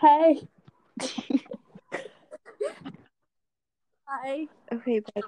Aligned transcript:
Hey. 0.00 0.48
Hi. 4.06 4.46
Okay, 4.72 5.00
but 5.14 5.24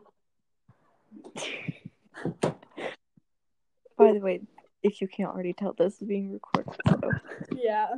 by 3.99 4.13
the 4.13 4.19
way, 4.21 4.41
if 4.83 5.01
you 5.01 5.09
can't 5.09 5.31
already 5.31 5.53
tell, 5.53 5.75
this 5.75 6.01
is 6.01 6.09
being 6.09 6.33
recorded. 6.33 6.75
So 6.89 7.11
Yeah. 7.55 7.89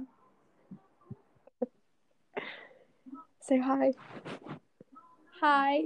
say 3.41 3.59
hi. 3.59 3.93
Hi. 5.41 5.83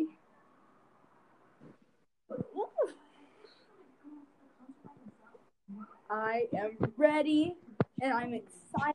I 6.10 6.48
am 6.56 6.78
ready 6.96 7.56
and 8.00 8.12
I'm 8.12 8.32
excited. 8.32 8.94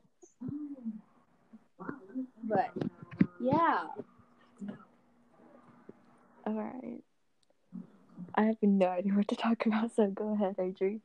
But 2.44 2.70
yeah. 3.40 3.86
All 6.46 6.52
right. 6.52 7.02
I 8.34 8.42
have 8.44 8.56
no 8.62 8.88
idea 8.88 9.12
what 9.12 9.28
to 9.28 9.36
talk 9.36 9.64
about, 9.66 9.94
so 9.94 10.08
go 10.08 10.34
ahead, 10.34 10.56
Adri. 10.56 11.00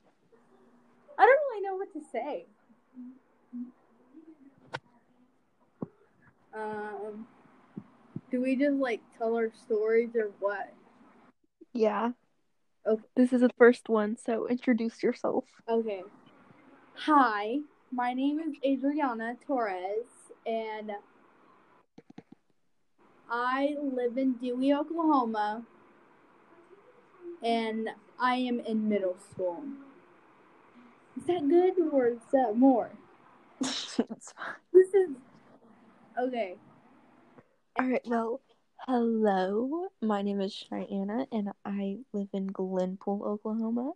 I 1.18 1.26
don't 1.26 1.40
really 1.52 1.62
know 1.62 1.76
what 1.76 1.94
to 1.94 2.02
say. 2.12 2.46
Um 6.54 7.28
do 8.32 8.42
we 8.42 8.56
just 8.56 8.76
like 8.76 9.02
tell 9.18 9.36
our 9.36 9.52
stories 9.66 10.10
or 10.16 10.32
what? 10.40 10.74
Yeah. 11.74 12.12
Okay. 12.86 13.04
This 13.16 13.34
is 13.34 13.42
the 13.42 13.50
first 13.58 13.90
one, 13.90 14.18
so 14.18 14.48
introduce 14.48 15.02
yourself. 15.04 15.46
Okay. 15.68 16.04
Hi, 16.96 17.60
my 17.92 18.14
name 18.14 18.40
is 18.40 18.54
Adriana 18.66 19.36
Torres, 19.46 20.06
and 20.46 20.92
I 23.32 23.76
live 23.80 24.18
in 24.18 24.34
Dewey, 24.34 24.74
Oklahoma, 24.74 25.64
and 27.44 27.90
I 28.20 28.36
am 28.36 28.60
in 28.62 28.90
middle 28.90 29.18
school. 29.32 29.64
Is 31.16 31.26
that 31.28 31.48
good 31.48 31.76
or 31.92 32.08
is 32.08 32.20
that 32.34 32.58
more? 32.58 32.90
it's 33.62 33.98
fine. 34.00 34.56
This 34.74 34.88
is 34.94 35.10
okay. 36.20 36.56
All 37.78 37.88
right. 37.88 38.02
Well, 38.06 38.42
hello. 38.88 39.90
My 40.02 40.24
name 40.24 40.42
is 40.42 40.54
Cheyenne, 40.54 41.28
and 41.32 41.52
I 41.64 42.00
live 42.14 42.30
in 42.34 42.50
Glenpool, 42.50 43.22
Oklahoma, 43.24 43.94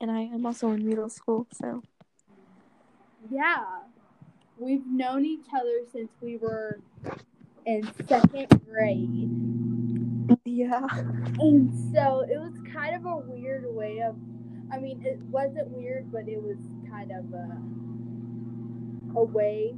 and 0.00 0.10
I 0.10 0.20
am 0.22 0.46
also 0.46 0.70
in 0.70 0.88
middle 0.88 1.10
school. 1.10 1.46
So 1.52 1.82
Yeah, 3.30 3.80
we've 4.56 4.86
known 4.86 5.26
each 5.26 5.46
other 5.54 5.80
since 5.92 6.10
we 6.22 6.38
were 6.38 6.80
in 7.66 7.88
second 8.08 8.48
grade. 8.68 9.30
yeah. 10.44 10.86
And 11.38 11.72
so 11.94 12.20
it 12.28 12.38
was 12.38 12.52
kind 12.72 12.94
of 12.94 13.04
a 13.06 13.16
weird 13.18 13.64
way 13.74 14.00
of, 14.02 14.16
I 14.72 14.78
mean, 14.78 15.02
it 15.04 15.18
wasn't 15.30 15.68
weird, 15.68 16.10
but 16.12 16.28
it 16.28 16.42
was 16.42 16.56
kind 16.90 17.10
of 17.12 17.32
a, 17.32 19.18
a 19.18 19.24
way 19.24 19.74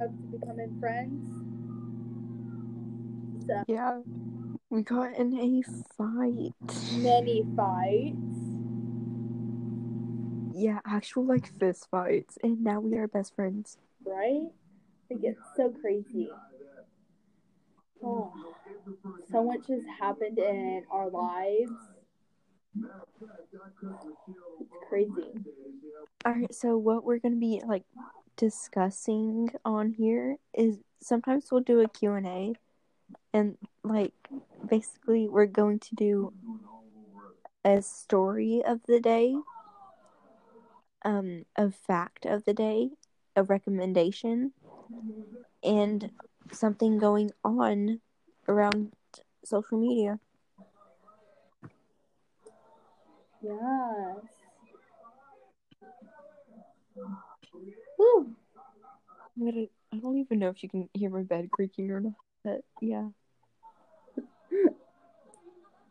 of 0.00 0.10
becoming 0.30 0.76
friends. 0.80 1.28
So 3.46 3.62
Yeah. 3.66 4.00
We 4.70 4.82
got 4.82 5.14
in 5.16 5.32
a 5.38 5.62
fight. 5.96 6.52
many 6.98 7.42
fights. 7.56 8.14
Yeah, 10.54 10.80
actual 10.84 11.24
like 11.24 11.46
fist 11.58 11.88
fights, 11.90 12.36
and 12.42 12.62
now 12.62 12.80
we 12.80 12.98
are 12.98 13.08
best 13.08 13.34
friends. 13.34 13.78
right? 14.04 14.48
It 15.08 15.22
gets 15.22 15.38
so 15.56 15.70
crazy. 15.70 16.28
Oh, 18.02 18.32
so 19.30 19.44
much 19.44 19.66
has 19.68 19.82
happened 20.00 20.38
in 20.38 20.84
our 20.90 21.08
lives. 21.10 21.72
It's 24.60 24.74
crazy. 24.88 25.32
All 26.24 26.32
right, 26.32 26.54
so 26.54 26.76
what 26.76 27.04
we're 27.04 27.18
gonna 27.18 27.36
be 27.36 27.62
like 27.66 27.84
discussing 28.36 29.50
on 29.64 29.92
here 29.92 30.36
is 30.54 30.78
sometimes 31.00 31.46
we'll 31.50 31.60
do 31.62 31.80
a 31.80 31.88
Q 31.88 32.12
and 32.14 32.26
A, 32.26 32.54
and 33.32 33.56
like 33.84 34.14
basically 34.68 35.28
we're 35.28 35.46
going 35.46 35.78
to 35.80 35.94
do 35.94 36.32
a 37.64 37.80
story 37.82 38.62
of 38.64 38.80
the 38.86 39.00
day, 39.00 39.34
um, 41.04 41.44
a 41.56 41.70
fact 41.70 42.26
of 42.26 42.44
the 42.44 42.54
day, 42.54 42.90
a 43.36 43.42
recommendation, 43.42 44.52
and 45.62 46.10
something 46.52 46.98
going 46.98 47.30
on 47.44 48.00
around 48.48 48.92
social 49.44 49.78
media. 49.78 50.18
Yes. 53.42 54.16
Woo. 57.98 58.34
I'm 59.36 59.44
gonna, 59.44 59.66
I 59.92 59.96
don't 59.98 60.18
even 60.18 60.38
know 60.40 60.48
if 60.48 60.62
you 60.62 60.68
can 60.68 60.88
hear 60.94 61.10
my 61.10 61.22
bed 61.22 61.50
creaking 61.50 61.90
or 61.90 62.00
not, 62.00 62.12
but 62.44 62.60
yeah. 62.80 63.08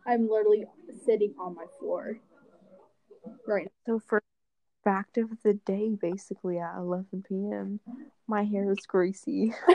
I'm 0.06 0.30
literally 0.30 0.66
sitting 1.06 1.34
on 1.40 1.56
my 1.56 1.66
floor 1.80 2.20
right 3.48 3.68
So 3.86 4.00
for 4.00 4.22
fact 4.84 5.18
of 5.18 5.30
the 5.44 5.54
day, 5.54 5.98
basically 6.00 6.60
at 6.60 6.78
11 6.78 7.24
p.m., 7.28 7.80
my 8.28 8.44
hair 8.44 8.72
is 8.72 8.86
greasy. 8.88 9.54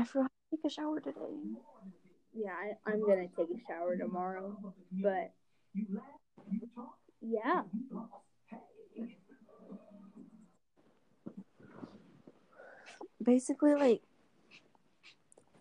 I 0.00 0.04
forgot 0.04 0.30
to 0.50 0.56
take 0.56 0.64
a 0.64 0.70
shower 0.70 0.98
today. 0.98 1.20
yeah, 2.32 2.52
I, 2.52 2.90
I'm 2.90 3.00
gonna 3.06 3.28
take 3.36 3.48
a 3.50 3.60
shower 3.68 3.96
tomorrow, 3.96 4.56
but 4.92 5.32
yeah, 7.20 7.62
Basically, 13.22 13.74
like 13.74 14.00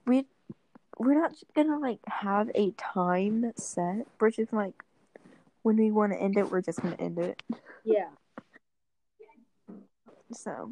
we 0.07 0.25
we're 0.97 1.19
not 1.19 1.31
just 1.31 1.53
gonna 1.53 1.77
like 1.77 1.99
have 2.07 2.49
a 2.55 2.71
time 2.71 3.51
set. 3.57 4.07
We're 4.21 4.31
just 4.31 4.53
like 4.53 4.73
when 5.63 5.75
we 5.75 5.91
want 5.91 6.13
to 6.13 6.17
end 6.21 6.37
it, 6.37 6.49
we're 6.49 6.61
just 6.61 6.81
gonna 6.81 6.95
end 6.97 7.19
it. 7.19 7.43
yeah. 7.83 8.11
So 10.31 10.71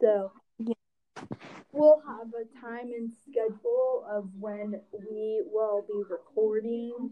So. 0.00 0.30
We'll 1.72 2.02
have 2.06 2.28
a 2.34 2.60
time 2.60 2.92
and 2.92 3.10
schedule 3.28 4.04
of 4.10 4.28
when 4.38 4.80
we 4.92 5.42
will 5.52 5.84
be 5.86 6.02
recording. 6.08 7.10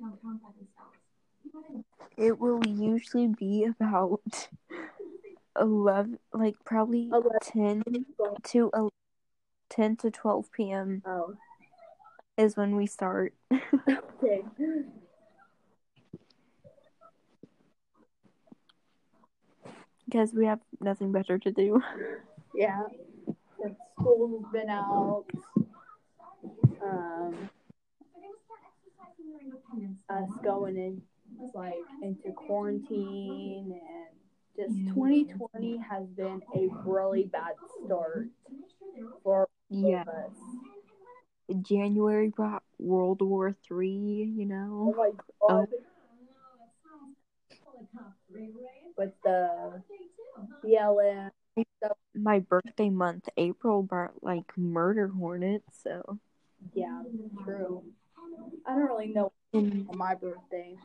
it 2.17 2.39
will 2.39 2.67
usually 2.67 3.29
be 3.29 3.65
about 3.81 4.49
11, 5.59 6.19
like 6.33 6.57
probably 6.65 7.09
11. 7.13 7.31
10 7.43 7.83
to 8.45 8.71
11, 8.75 8.91
10 9.71 9.97
to 9.97 10.11
12 10.11 10.53
p.m. 10.53 11.03
Oh, 11.07 11.35
is 12.37 12.57
when 12.57 12.77
we 12.77 12.87
start. 12.87 13.35
okay. 13.53 14.43
because 20.09 20.33
we 20.33 20.47
have 20.47 20.61
nothing 20.81 21.13
better 21.13 21.39
to 21.39 21.53
do. 21.53 21.83
Yeah. 22.55 22.85
Since 23.61 23.77
school's 23.99 24.45
been 24.53 24.69
out. 24.71 25.25
Um, 26.83 27.51
us 30.09 30.31
going 30.45 30.77
in 30.77 31.03
like 31.55 31.75
into 32.03 32.33
quarantine 32.33 33.73
and 33.73 34.17
just 34.57 34.79
2020 34.95 35.79
has 35.79 36.07
been 36.17 36.41
a 36.55 36.69
really 36.85 37.25
bad 37.25 37.55
start 37.85 38.29
for 39.23 39.49
Yeah, 39.71 40.05
us. 40.07 40.33
January 41.63 42.29
brought 42.29 42.63
World 42.79 43.23
War 43.23 43.55
Three. 43.67 44.33
You 44.37 44.47
Oh 44.81 44.87
know, 44.87 44.95
my 44.97 45.11
god. 45.41 45.69
With 48.97 49.13
the 49.25 49.83
BLM. 50.65 51.31
My 52.15 52.41
birthday 52.41 52.91
month, 52.91 53.29
April, 53.37 53.83
brought 53.83 54.23
like 54.23 54.57
murder 54.57 55.09
hornets. 55.09 55.79
So, 55.83 56.19
Yeah, 56.75 57.03
true. 57.45 57.83
I 58.67 58.75
don't 58.75 58.87
really 58.87 59.09
know 59.09 59.33
on 59.55 59.87
my 59.95 60.15
birthday. 60.15 60.77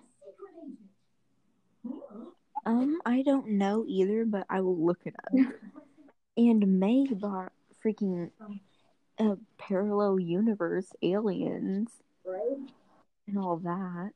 um, 2.65 2.99
I 3.05 3.23
don't 3.23 3.49
know 3.57 3.85
either, 3.87 4.25
but 4.25 4.45
I 4.49 4.61
will 4.61 4.77
look 4.77 4.99
it 5.05 5.15
up. 5.25 5.33
and 6.37 6.79
May 6.79 7.05
brought 7.07 7.51
freaking 7.83 8.31
a 9.19 9.37
parallel 9.57 10.19
universe, 10.19 10.87
aliens, 11.01 11.89
Right? 12.25 12.57
and 13.27 13.37
all 13.37 13.57
that. 13.57 14.11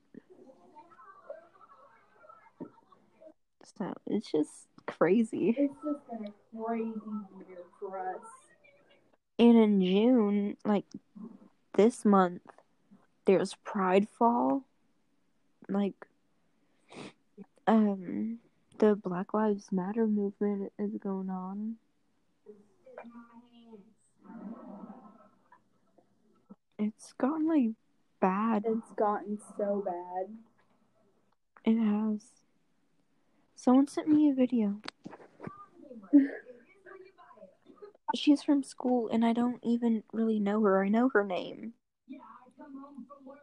So 3.77 3.93
it's 4.07 4.31
just 4.31 4.66
crazy. 4.87 5.55
It's 5.57 5.73
just 5.83 6.07
been 6.09 6.27
a 6.27 6.63
crazy 6.65 6.91
year 7.47 7.59
for 7.79 7.99
us. 7.99 8.25
And 9.39 9.57
in 9.57 9.81
June, 9.81 10.57
like 10.65 10.85
this 11.73 12.03
month, 12.03 12.41
there's 13.25 13.55
Pride 13.63 14.07
Fall. 14.09 14.63
Like, 15.69 16.07
um, 17.67 18.39
the 18.79 18.95
Black 18.95 19.33
Lives 19.33 19.71
Matter 19.71 20.07
movement 20.07 20.71
is 20.79 20.91
going 20.97 21.29
on. 21.29 21.75
It's 26.79 27.13
gotten 27.13 27.47
like 27.47 27.71
bad. 28.19 28.63
It's 28.65 28.91
gotten 28.95 29.39
so 29.57 29.83
bad. 29.85 30.29
It 31.65 31.77
has. 31.77 32.21
Someone 33.57 33.87
sent 33.87 34.07
me 34.07 34.29
a 34.29 34.33
video. 34.33 34.75
She's 38.15 38.43
from 38.43 38.61
school 38.63 39.09
and 39.09 39.25
I 39.25 39.33
don't 39.33 39.59
even 39.63 40.03
really 40.13 40.39
know 40.39 40.61
her. 40.61 40.83
I 40.83 40.89
know 40.89 41.09
her 41.09 41.23
name. 41.23 41.73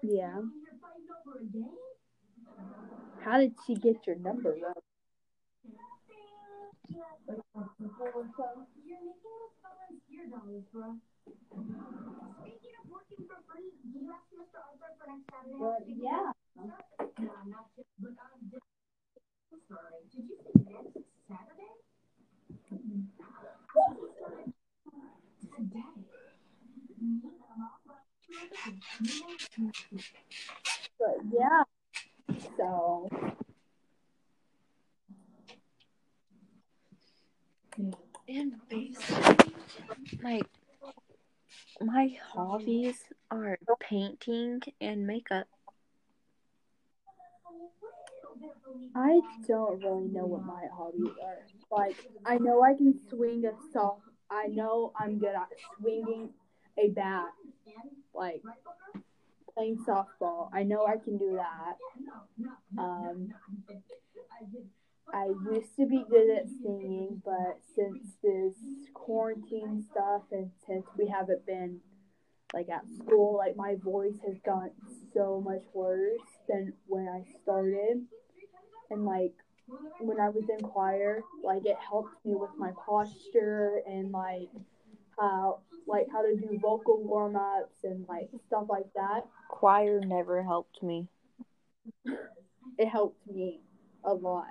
Yeah. 0.03 0.41
How 3.25 3.39
did 3.39 3.55
she 3.67 3.75
get 3.75 4.07
your 4.07 4.17
number? 4.17 4.57
But 15.59 15.83
yeah. 15.89 16.33
But 30.99 31.17
yeah. 31.33 31.63
So 32.57 33.09
And 38.29 38.55
basically, 38.69 39.55
like, 40.23 40.47
my 41.81 42.17
hobbies 42.33 42.99
are 43.31 43.59
painting 43.81 44.61
and 44.81 45.07
makeup. 45.07 45.47
I 48.95 49.21
don't 49.47 49.83
really 49.83 50.09
know 50.09 50.27
what 50.27 50.45
my 50.45 50.65
hobbies 50.73 51.15
are. 51.23 51.39
Like 51.71 51.97
I 52.25 52.39
know 52.39 52.63
I 52.63 52.75
can 52.75 52.99
swing 53.09 53.45
a 53.45 53.53
soft. 53.73 54.03
I 54.31 54.47
know 54.47 54.93
I'm 54.99 55.19
good 55.19 55.35
at 55.35 55.49
swinging 55.79 56.31
a 56.79 56.89
bat. 56.89 57.29
Like 58.15 58.43
playing 59.55 59.79
softball. 59.87 60.49
I 60.53 60.63
know 60.63 60.87
I 60.87 60.97
can 60.97 61.19
do 61.19 61.37
that. 61.37 61.77
Um, 62.79 63.29
I 65.13 65.27
used 65.53 65.77
to 65.77 65.87
be 65.87 66.05
good 66.09 66.31
at 66.37 66.49
singing, 66.63 67.23
but 67.25 67.59
since 67.77 68.17
this 68.23 68.55
quarantine 68.95 69.85
stuff 69.91 70.23
and 70.33 70.51
since 70.67 70.87
we 70.99 71.07
haven't 71.09 71.47
been 71.47 71.81
like 72.53 72.69
at 72.69 72.83
school, 72.99 73.37
like 73.37 73.57
my 73.57 73.75
voice 73.77 74.19
has 74.27 74.37
gotten 74.45 74.73
so 75.13 75.43
much 75.45 75.63
worse 75.73 76.21
than 76.49 76.73
when 76.87 77.09
I 77.09 77.25
started. 77.43 78.07
And 78.91 79.05
like 79.05 79.33
when 80.01 80.21
I 80.21 80.29
was 80.29 80.45
in 80.49 80.61
choir, 80.61 81.23
like 81.43 81.65
it 81.67 81.77
helped 81.79 82.25
me 82.25 82.35
with 82.35 82.51
my 82.59 82.73
posture 82.87 83.81
and 83.87 84.13
like 84.13 84.49
how 85.19 85.61
like 85.87 86.07
how 86.13 86.23
to 86.23 86.37
do 86.37 86.59
vocal 86.61 87.03
warm 87.03 87.37
ups 87.37 87.85
and 87.85 88.05
like 88.09 88.29
stuff 88.47 88.65
like 88.69 88.93
that. 88.95 89.27
Choir 89.49 90.01
never 90.01 90.43
helped 90.43 90.83
me. 90.83 91.09
It 92.79 92.89
helped 92.89 93.27
me 93.27 93.61
a 94.05 94.13
lot. 94.13 94.47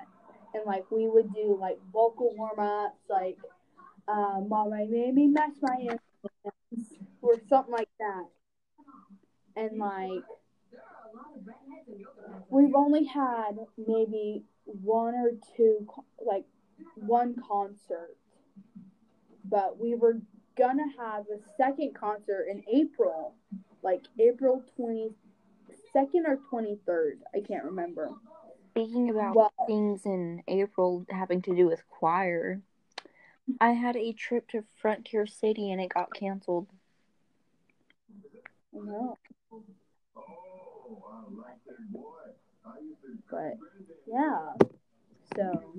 And 0.54 0.64
like 0.66 0.90
we 0.92 1.10
would 1.10 1.34
do 1.34 1.58
like 1.60 1.80
vocal 1.92 2.34
warm 2.36 2.60
ups, 2.60 3.00
like 3.10 3.38
uh, 4.08 4.42
"Mama 4.48 4.86
made 4.90 5.14
me 5.14 5.28
match 5.28 5.56
my 5.62 5.76
instruments" 5.78 6.96
or 7.22 7.36
something 7.50 7.74
like 7.74 7.90
that. 8.00 8.26
And 9.56 9.78
like 9.78 10.24
we've 12.50 12.76
only 12.76 13.06
had 13.06 13.58
maybe 13.78 14.44
one 14.66 15.14
or 15.16 15.32
two 15.56 15.88
like 16.26 16.46
one 16.96 17.36
concert, 17.48 18.18
but 19.46 19.80
we 19.80 19.96
were 19.96 20.20
gonna 20.58 20.88
have 20.98 21.26
a 21.30 21.40
second 21.58 21.96
concert 21.96 22.48
in 22.50 22.64
April, 22.72 23.36
like 23.82 24.04
April 24.20 24.64
twenty 24.76 25.10
second 25.92 26.26
or 26.26 26.38
twenty 26.50 26.80
third. 26.86 27.22
I 27.36 27.40
can't 27.40 27.64
remember. 27.64 28.10
Speaking 28.72 29.10
about 29.10 29.36
Well- 29.36 29.52
things 29.68 30.06
in 30.06 30.44
April 30.48 31.06
having 31.10 31.42
to 31.44 31.56
do 31.56 31.68
with 31.68 31.88
choir, 31.90 32.62
I 33.60 33.72
had 33.72 33.96
a 33.96 34.14
trip 34.14 34.48
to 34.50 34.64
Frontier 34.76 35.28
City 35.28 35.72
and 35.72 35.82
it 35.82 35.90
got 35.94 36.14
canceled. 36.14 36.68
No. 38.72 39.18
But 43.30 43.58
yeah, 44.08 44.54
so 45.36 45.74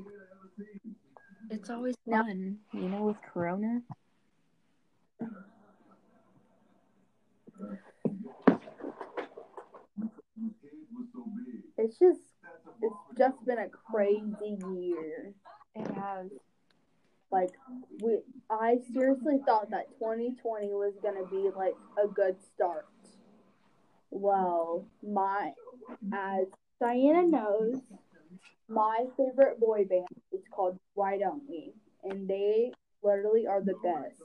It's 1.51 1.71
always 1.71 1.95
fun, 2.09 2.59
you 2.73 2.89
know, 2.89 3.03
with 3.03 3.17
Corona. 3.33 3.83
it's 11.77 11.99
just 11.99 12.21
it's 12.83 13.19
just 13.19 13.45
been 13.47 13.59
a 13.59 13.69
crazy 13.69 14.59
year. 14.61 15.33
It 15.75 15.87
has. 15.95 16.31
Like 17.31 17.51
we, 18.01 18.19
I 18.49 18.77
seriously 18.93 19.39
thought 19.45 19.71
that 19.71 19.89
2020 19.99 20.69
was 20.69 20.95
gonna 21.03 21.27
be 21.27 21.51
like 21.57 21.75
a 22.03 22.07
good 22.07 22.37
start. 22.55 22.87
Well, 24.15 24.87
my 25.03 25.53
as 26.13 26.47
Diana 26.81 27.27
knows, 27.27 27.81
my 28.69 29.07
favorite 29.17 29.59
boy 29.59 29.85
band 29.91 30.07
is 30.33 30.41
called 30.55 30.79
Why 30.95 31.19
Don't 31.19 31.43
We, 31.49 31.73
and 32.05 32.29
they 32.29 32.73
literally 33.03 33.49
are 33.49 33.61
the 33.61 33.75
best. 33.83 34.23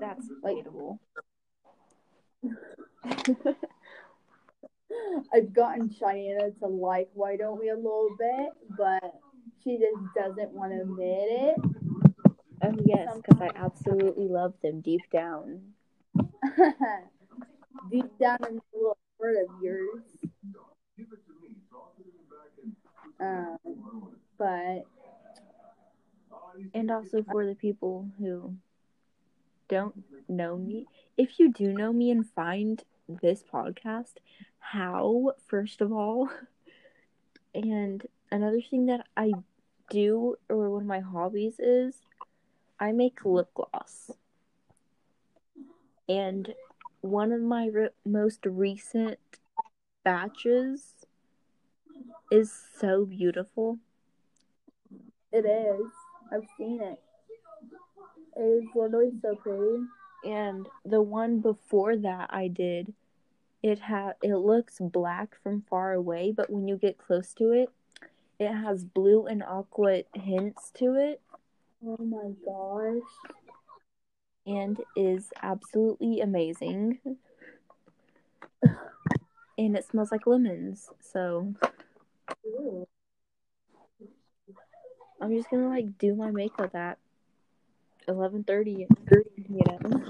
That's 0.00 0.28
Like- 0.42 0.66
I've 5.32 5.52
gotten 5.54 5.88
Cheyenne 5.88 6.52
to 6.60 6.66
like 6.66 7.10
Why 7.14 7.36
Don't 7.36 7.60
We 7.60 7.70
a 7.70 7.76
little 7.76 8.10
bit, 8.18 8.48
but 8.76 9.14
she 9.62 9.78
just 9.78 9.96
doesn't 10.16 10.50
want 10.50 10.72
to 10.72 10.80
admit 10.80 11.28
it. 11.30 11.56
Oh 12.64 12.74
yes, 12.84 13.16
because 13.16 13.40
I 13.40 13.50
absolutely 13.54 14.26
love 14.26 14.54
them 14.62 14.80
deep 14.80 15.08
down. 15.12 15.60
Deep 17.90 18.18
down 18.18 18.38
in 18.48 18.56
the 18.56 18.62
little 18.72 18.98
heart 19.18 19.36
of 19.36 19.62
yours. 19.62 20.02
Um, 23.20 23.58
but 24.38 24.86
And 26.74 26.90
also 26.90 27.22
for 27.22 27.46
the 27.46 27.54
people 27.54 28.08
who 28.18 28.54
don't 29.68 30.02
know 30.28 30.56
me, 30.56 30.86
if 31.16 31.38
you 31.38 31.52
do 31.52 31.72
know 31.72 31.92
me 31.92 32.10
and 32.10 32.28
find 32.28 32.82
this 33.08 33.42
podcast, 33.42 34.14
how, 34.58 35.32
first 35.46 35.80
of 35.80 35.92
all, 35.92 36.30
and 37.54 38.06
another 38.30 38.60
thing 38.60 38.86
that 38.86 39.06
I 39.16 39.32
do, 39.90 40.36
or 40.48 40.70
one 40.70 40.82
of 40.82 40.86
my 40.86 41.00
hobbies 41.00 41.58
is, 41.58 42.00
I 42.80 42.92
make 42.92 43.24
lip 43.24 43.50
gloss. 43.54 44.10
And 46.08 46.54
one 47.02 47.32
of 47.32 47.40
my 47.42 47.66
re- 47.66 47.88
most 48.04 48.46
recent 48.46 49.18
batches 50.04 51.04
is 52.30 52.52
so 52.80 53.04
beautiful. 53.04 53.78
it 55.32 55.44
is. 55.44 55.86
I've 56.32 56.46
seen 56.56 56.80
it. 56.80 57.00
It 58.36 58.40
is 58.40 58.64
literally 58.74 59.10
so 59.20 59.34
pretty. 59.36 59.84
and 60.24 60.66
the 60.84 61.02
one 61.02 61.40
before 61.40 61.96
that 61.96 62.30
I 62.32 62.48
did 62.48 62.94
it 63.62 63.78
had 63.80 64.14
it 64.22 64.34
looks 64.36 64.78
black 64.80 65.36
from 65.42 65.62
far 65.68 65.92
away 65.92 66.32
but 66.34 66.48
when 66.50 66.66
you 66.66 66.76
get 66.76 66.96
close 66.98 67.32
to 67.34 67.52
it 67.52 67.68
it 68.38 68.52
has 68.52 68.82
blue 68.84 69.26
and 69.26 69.42
aqua 69.42 70.02
hints 70.14 70.70
to 70.76 70.94
it 70.94 71.20
Oh 71.84 71.98
my 71.98 72.30
gosh. 72.46 73.41
And 74.46 74.80
is 74.96 75.32
absolutely 75.42 76.20
amazing 76.20 76.98
and 79.58 79.76
it 79.76 79.84
smells 79.84 80.10
like 80.10 80.26
lemons 80.26 80.90
so 81.00 81.54
Ooh. 82.46 82.86
I'm 85.20 85.30
just 85.36 85.48
gonna 85.50 85.68
like 85.68 85.98
do 85.98 86.16
my 86.16 86.32
makeup 86.32 86.74
at 86.74 86.98
eleven 88.08 88.42
thirty. 88.42 88.88
You 89.48 89.60
know. 89.66 90.02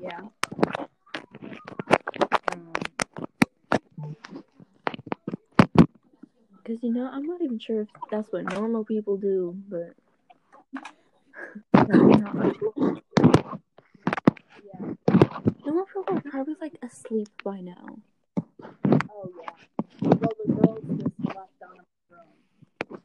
Yeah. 0.00 0.20
Um, 2.52 2.72
Because 6.56 6.82
you 6.82 6.94
know, 6.94 7.10
I'm 7.12 7.26
not 7.26 7.42
even 7.42 7.58
sure 7.58 7.82
if 7.82 7.88
that's 8.10 8.32
what 8.32 8.50
normal 8.50 8.84
people 8.86 9.18
do, 9.18 9.54
but 9.68 9.94
yeah. 11.92 12.32
normal 15.64 15.84
people 15.86 16.04
are 16.08 16.20
probably 16.30 16.54
like 16.60 16.74
asleep 16.82 17.28
by 17.42 17.60
now. 17.60 17.98
Oh 19.10 19.30
yeah. 19.42 19.50
Well, 20.02 20.32
the 20.44 20.52
girls 20.52 20.84
just 20.98 21.18
left 21.26 21.62
out 21.62 21.78
of 21.78 21.84
my 22.10 22.16
room, 22.16 22.98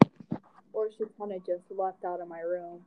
or 0.73 0.89
she 0.91 1.03
kind 1.17 1.31
of 1.33 1.45
just 1.45 1.63
left 1.69 2.03
out 2.05 2.21
of 2.21 2.27
my 2.27 2.39
room. 2.41 2.81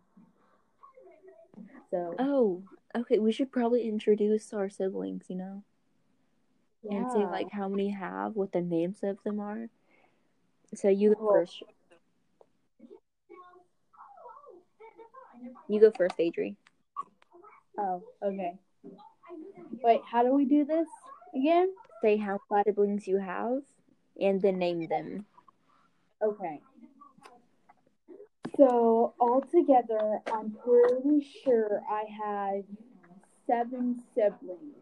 So 1.90 2.14
Oh, 2.18 2.62
okay. 2.96 3.18
We 3.18 3.32
should 3.32 3.52
probably 3.52 3.86
introduce 3.88 4.52
our 4.52 4.68
siblings, 4.70 5.24
you 5.28 5.36
know, 5.36 5.62
Yeah. 6.82 6.96
and 6.98 7.12
say 7.12 7.20
yeah. 7.20 7.30
like 7.30 7.50
how 7.52 7.68
many 7.68 7.90
have, 7.90 8.34
what 8.34 8.52
the 8.52 8.62
names 8.62 8.98
of 9.02 9.22
them 9.24 9.40
are. 9.40 9.68
So 10.74 10.88
you 10.88 11.14
go 11.14 11.24
Well- 11.24 11.34
first. 11.34 11.62
You 15.68 15.80
go 15.80 15.90
first, 15.90 16.16
Adri. 16.18 16.56
Oh, 17.78 18.02
okay. 18.22 18.54
Wait, 19.82 20.00
how 20.10 20.22
do 20.22 20.32
we 20.34 20.44
do 20.44 20.64
this 20.64 20.88
again? 21.34 21.72
Say 22.02 22.16
how 22.16 22.38
many 22.50 22.64
siblings 22.64 23.06
you 23.06 23.18
have, 23.18 23.62
and 24.20 24.40
then 24.40 24.58
name 24.58 24.86
them. 24.88 25.24
Okay. 26.22 26.60
So 28.56 29.14
altogether, 29.18 30.20
I'm 30.32 30.54
pretty 30.64 31.26
sure 31.44 31.82
I 31.88 32.04
had 32.04 32.64
seven 33.46 34.02
siblings. 34.14 34.76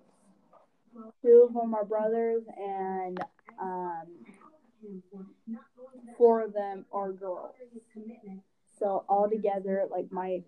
Two 1.23 1.47
of 1.49 1.55
them 1.55 1.75
are 1.75 1.85
brothers, 1.85 2.43
and 2.59 3.21
um, 3.61 4.07
four 6.19 6.43
of 6.43 6.52
them 6.52 6.85
are 6.93 7.12
girls. 7.12 7.55
So 8.81 9.05
all 9.09 9.29
together, 9.29 9.87
like 9.91 10.11
my 10.11 10.43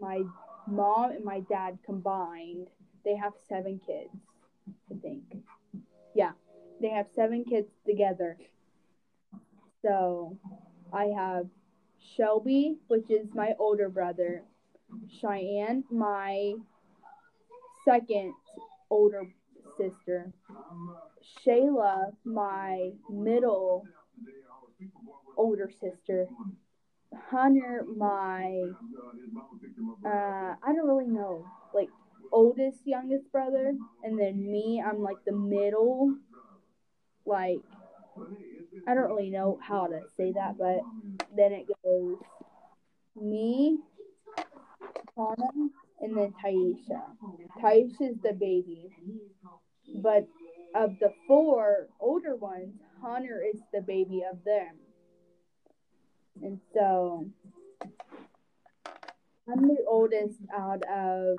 my 0.00 0.22
mom 0.66 1.10
and 1.10 1.24
my 1.24 1.40
dad 1.40 1.78
combined, 1.84 2.68
they 3.04 3.16
have 3.16 3.32
seven 3.48 3.80
kids. 3.84 4.10
I 4.90 4.94
think. 5.02 5.24
Yeah, 6.14 6.32
they 6.80 6.90
have 6.90 7.06
seven 7.14 7.44
kids 7.44 7.68
together. 7.86 8.38
So 9.82 10.38
I 10.92 11.06
have 11.06 11.46
Shelby, 12.16 12.78
which 12.88 13.10
is 13.10 13.28
my 13.34 13.54
older 13.58 13.88
brother, 13.88 14.42
Cheyenne, 15.20 15.84
my 15.90 16.54
second 17.84 18.34
older 18.90 19.22
sister, 19.76 20.32
Shayla, 21.44 22.12
my 22.24 22.90
middle 23.10 23.84
older 25.36 25.70
sister, 25.80 26.26
Hunter, 27.14 27.84
my 27.96 28.62
uh, 30.04 30.54
I 30.62 30.72
don't 30.72 30.86
really 30.86 31.08
know, 31.08 31.44
like 31.74 31.88
oldest 32.32 32.86
youngest 32.86 33.30
brother, 33.32 33.74
and 34.02 34.18
then 34.18 34.50
me, 34.50 34.82
I'm 34.84 35.02
like 35.02 35.18
the 35.24 35.32
middle, 35.32 36.16
like 37.26 37.60
I 38.86 38.94
don't 38.94 39.08
really 39.08 39.30
know 39.30 39.58
how 39.62 39.86
to 39.86 40.00
say 40.16 40.32
that, 40.32 40.56
but 40.58 40.80
then 41.36 41.52
it 41.52 41.66
goes 41.84 42.16
me, 43.16 43.78
Tana, 45.14 45.50
and 46.00 46.16
then 46.16 46.32
Taisha. 46.44 47.02
Taisha's 47.62 48.20
the 48.22 48.32
baby. 48.32 48.90
But 50.02 50.26
of 50.74 50.98
the 51.00 51.12
four 51.26 51.88
older 52.00 52.36
ones, 52.36 52.74
Hunter 53.00 53.42
is 53.54 53.60
the 53.72 53.80
baby 53.80 54.22
of 54.30 54.44
them. 54.44 54.76
And 56.42 56.60
so 56.72 57.26
I'm 59.50 59.66
the 59.66 59.84
oldest 59.88 60.38
out 60.54 60.82
of 60.84 61.38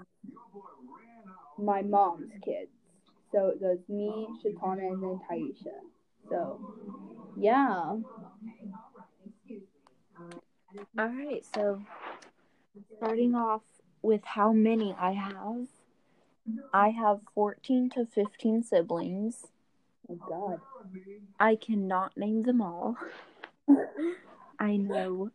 my 1.58 1.82
mom's 1.82 2.32
kids. 2.44 2.72
So 3.32 3.48
it 3.48 3.62
goes 3.62 3.80
me, 3.88 4.28
Shatana, 4.44 4.92
and 4.92 5.04
then 5.04 5.20
Taisha. 5.30 5.76
So 6.30 6.60
yeah. 7.38 7.96
All 10.98 11.08
right, 11.08 11.46
so 11.54 11.82
starting 12.98 13.36
off 13.36 13.62
with 14.02 14.24
how 14.24 14.52
many 14.52 14.96
I 15.00 15.12
have, 15.12 15.68
I 16.74 16.90
have 16.90 17.20
14 17.36 17.90
to 17.92 18.06
15 18.06 18.64
siblings. 18.64 19.48
Oh 20.10 20.16
God. 20.28 20.62
I 21.40 21.56
cannot 21.56 22.18
name 22.18 22.44
them 22.44 22.62
all. 22.62 22.98
I 24.60 24.76
know. 24.78 25.32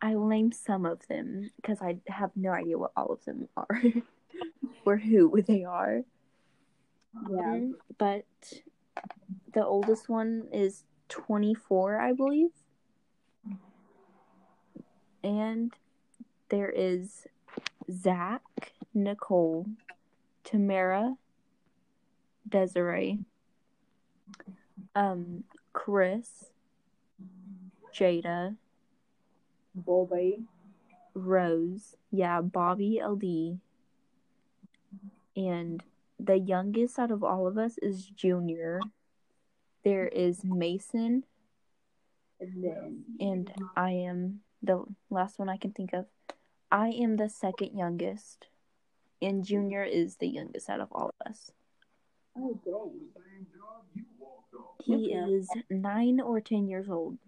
I 0.00 0.14
will 0.14 0.28
name 0.28 0.52
some 0.52 0.86
of 0.86 1.06
them 1.08 1.50
because 1.56 1.82
I 1.82 1.98
have 2.06 2.30
no 2.36 2.50
idea 2.50 2.78
what 2.78 2.92
all 2.96 3.12
of 3.12 3.24
them 3.24 3.48
are 3.56 3.82
or 4.84 4.96
who 4.96 5.42
they 5.42 5.64
are. 5.64 6.02
Yeah. 7.28 7.52
Um, 7.52 7.76
But 7.98 8.24
the 9.52 9.64
oldest 9.64 10.08
one 10.08 10.44
is 10.52 10.84
24, 11.08 12.00
I 12.00 12.12
believe. 12.12 12.50
And 15.24 15.72
there 16.48 16.70
is 16.70 17.26
Zach, 17.90 18.42
Nicole, 18.94 19.66
Tamara, 20.44 21.16
Desiree, 22.48 23.18
um, 24.94 25.44
Chris, 25.72 26.46
Jada, 27.92 28.56
Bulby. 29.78 30.44
Rose, 31.14 31.96
yeah, 32.12 32.40
Bobby 32.40 33.00
LD, 33.04 33.58
and 35.36 35.82
the 36.20 36.38
youngest 36.38 36.98
out 36.98 37.10
of 37.10 37.24
all 37.24 37.46
of 37.46 37.58
us 37.58 37.78
is 37.78 38.06
Junior. 38.06 38.80
There 39.84 40.06
is 40.06 40.44
Mason, 40.44 41.24
And 42.40 42.62
then 42.62 43.04
and 43.20 43.52
I 43.76 43.90
am 43.90 44.40
the 44.62 44.84
last 45.10 45.38
one 45.38 45.48
I 45.48 45.56
can 45.56 45.72
think 45.72 45.92
of. 45.92 46.06
I 46.70 46.88
am 46.88 47.16
the 47.16 47.28
second 47.28 47.76
youngest, 47.76 48.46
and 49.22 49.44
Junior 49.44 49.82
is 49.82 50.16
the 50.16 50.28
youngest 50.28 50.68
out 50.68 50.80
of 50.80 50.88
all 50.92 51.10
of 51.18 51.26
us. 51.26 51.50
oh 52.36 52.60
dang. 52.64 52.90
He 54.84 55.12
is 55.12 55.48
nine 55.68 56.20
or 56.20 56.40
ten 56.40 56.68
years 56.68 56.88
old. 56.88 57.18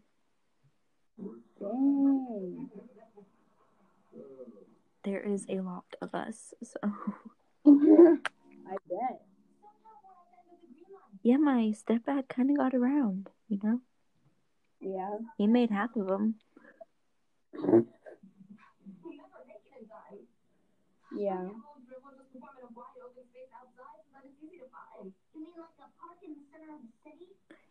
Dang. 1.61 2.71
There 5.05 5.21
is 5.21 5.47
a 5.49 5.61
lot 5.61 5.85
of 6.01 6.15
us, 6.15 6.55
so 6.63 6.79
I 7.67 8.77
bet. 8.89 9.23
yeah, 11.23 11.37
my 11.37 11.73
stepdad 11.73 12.29
kind 12.29 12.51
of 12.51 12.57
got 12.57 12.75
around, 12.75 13.31
you 13.49 13.59
know. 13.63 13.81
Yeah. 14.81 15.19
He 15.39 15.47
made 15.47 15.71
half 15.71 15.95
of 15.97 16.07
them. 16.07 16.37
Yeah. 21.17 21.49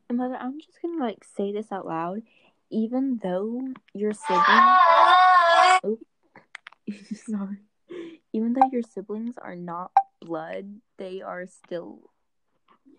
And 0.07 0.17
mother, 0.17 0.35
I'm 0.35 0.59
just 0.59 0.81
gonna 0.81 0.99
like 0.99 1.23
say 1.23 1.51
this 1.51 1.71
out 1.71 1.85
loud. 1.85 2.23
Even 2.71 3.19
though 3.21 3.73
your 3.93 4.13
siblings, 4.13 4.77
Oop. 5.85 5.99
Oh, 5.99 5.99
sorry, 7.29 7.57
even 8.33 8.53
though 8.53 8.69
your 8.71 8.83
siblings 8.83 9.37
are 9.37 9.55
not 9.55 9.91
blood, 10.21 10.79
they 10.97 11.21
are 11.21 11.45
still 11.47 11.99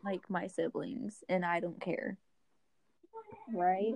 like 0.05 0.29
my 0.29 0.47
siblings, 0.47 1.23
and 1.29 1.45
I 1.45 1.61
don't 1.61 1.81
care. 1.81 2.19
Right? 3.53 3.95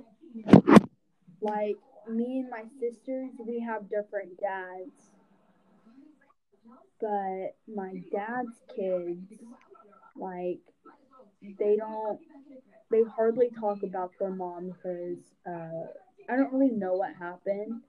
Like 1.40 1.76
me 2.08 2.40
and 2.40 2.50
my 2.50 2.64
sisters, 2.80 3.30
we 3.46 3.60
have 3.60 3.88
different 3.88 4.40
dads. 4.40 5.10
But 7.00 7.56
my 7.68 8.02
dad's 8.12 8.60
kids, 8.74 9.42
like, 10.16 10.60
they 11.58 11.76
don't, 11.76 12.20
they 12.90 13.02
hardly 13.16 13.50
talk 13.58 13.82
about 13.82 14.12
their 14.18 14.30
mom 14.30 14.68
because 14.70 15.18
uh, 15.46 15.86
I 16.28 16.36
don't 16.36 16.52
really 16.52 16.72
know 16.72 16.94
what 16.94 17.14
happened. 17.14 17.82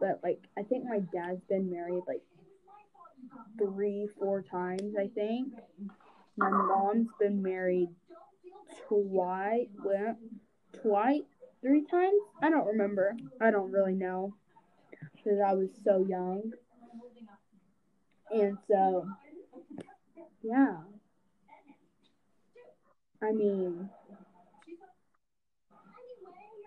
But, 0.00 0.20
like, 0.22 0.40
I 0.58 0.62
think 0.62 0.84
my 0.84 0.98
dad's 0.98 1.42
been 1.48 1.70
married, 1.70 2.02
like, 2.08 2.22
three, 3.58 4.08
four 4.18 4.42
times, 4.42 4.94
I 4.98 5.08
think. 5.08 5.52
My 6.36 6.50
mom's 6.50 7.08
been 7.20 7.42
married 7.42 7.88
twice, 8.88 9.68
twice, 10.82 11.22
three 11.60 11.84
times. 11.90 12.20
I 12.42 12.50
don't 12.50 12.66
remember. 12.66 13.14
I 13.40 13.50
don't 13.50 13.70
really 13.70 13.94
know 13.94 14.34
because 15.14 15.38
I 15.46 15.54
was 15.54 15.68
so 15.84 16.04
young. 16.08 16.52
And 18.30 18.58
so, 18.66 19.06
yeah. 20.42 20.78
I 23.22 23.30
mean, 23.32 23.88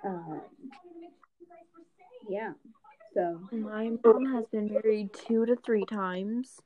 uh, 0.07 0.39
yeah. 2.29 2.53
So, 3.13 3.39
My 3.51 3.91
mom 4.03 4.33
has 4.33 4.45
been 4.51 4.71
married 4.73 5.13
two 5.13 5.45
to 5.45 5.55
three 5.57 5.85
times. 5.85 6.61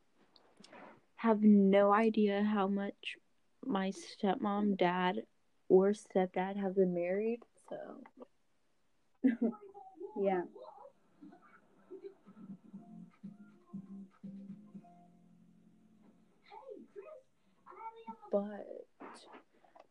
Have 1.17 1.41
no 1.41 1.91
idea 1.91 2.43
how 2.43 2.67
much 2.67 3.17
my 3.65 3.91
stepmom, 3.91 4.77
dad, 4.77 5.23
or 5.67 5.91
stepdad 5.91 6.55
have 6.55 6.75
been 6.75 6.93
married. 6.93 7.39
So 7.69 7.77
yeah. 10.21 10.41
but 18.31 18.78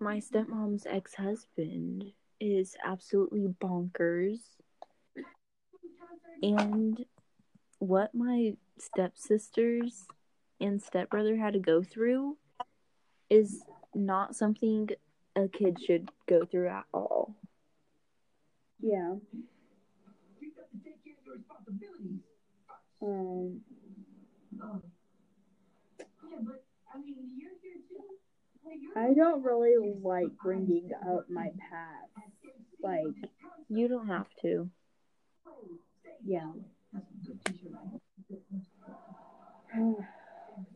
my 0.01 0.19
stepmom's 0.19 0.87
ex-husband 0.87 2.13
is 2.41 2.77
absolutely 2.85 3.47
bonkers. 3.61 4.39
And 6.43 7.05
what 7.79 8.15
my 8.15 8.55
stepsisters 8.79 10.07
and 10.61 10.81
stepbrother 10.81 11.37
had 11.37 11.55
to 11.55 11.59
go 11.59 11.83
through 11.83 12.37
is 13.29 13.65
not 13.95 14.37
something 14.37 14.89
a 15.35 15.49
kid 15.49 15.79
should 15.85 16.11
go 16.29 16.45
through 16.45 16.69
at 16.69 16.85
all. 16.93 17.35
Yeah. 18.81 19.15
Um, 23.03 23.61
Yeah, 26.31 26.39
but 26.45 26.65
I 26.95 26.99
don't 29.15 29.43
really 29.43 29.95
like 30.03 30.29
bringing 30.43 30.91
up 31.09 31.29
my 31.31 31.51
past. 31.71 32.11
Like, 32.83 33.15
You 33.69 33.89
don't 33.89 34.09
have 34.09 34.27
to. 34.43 34.71
yeah. 36.25 36.51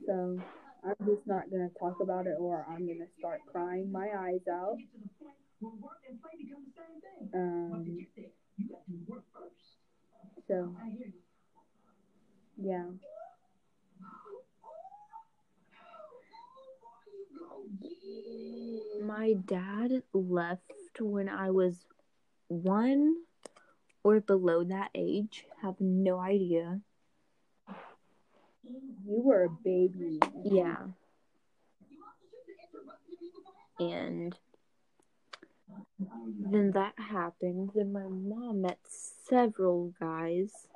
so, 0.07 0.39
I'm 0.85 1.07
just 1.07 1.27
not 1.27 1.51
gonna 1.51 1.71
talk 1.79 2.01
about 2.01 2.27
it, 2.27 2.37
or 2.39 2.67
I'm 2.69 2.87
gonna 2.87 3.09
start 3.19 3.41
crying 3.51 3.91
my 3.93 4.09
eyes 4.19 4.41
out. 4.51 4.77
Um, 7.35 8.07
so, 10.49 10.75
yeah. 12.57 12.85
My 19.03 19.35
dad 19.35 20.03
left 20.13 21.01
when 21.01 21.29
I 21.29 21.51
was 21.51 21.85
one 22.49 23.17
or 24.05 24.21
below 24.21 24.65
that 24.65 24.91
age. 24.95 25.45
Have 25.63 25.81
no 25.81 26.19
idea. 26.19 26.81
You 28.65 29.23
were 29.23 29.45
a 29.45 29.51
baby. 29.51 30.21
Yeah. 30.45 30.77
And 33.79 34.37
then 36.39 36.73
that 36.73 36.95
happened. 36.99 37.71
Then 37.75 37.93
my 37.93 38.07
mom 38.07 38.63
met 38.63 38.79
several 38.89 39.95
guys. 39.99 40.69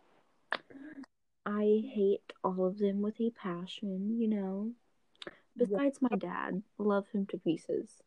I 1.45 1.83
hate 1.85 2.33
all 2.43 2.67
of 2.67 2.79
them 2.79 3.03
with 3.03 3.21
a 3.21 3.31
passion, 3.31 4.19
you 4.19 4.29
know. 4.29 4.73
Besides 5.57 5.99
my 6.01 6.17
dad, 6.17 6.63
love 6.79 7.07
him 7.13 7.27
to 7.27 7.39
pieces. 7.39 8.03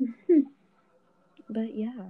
But 1.48 1.74
yeah. 1.74 2.08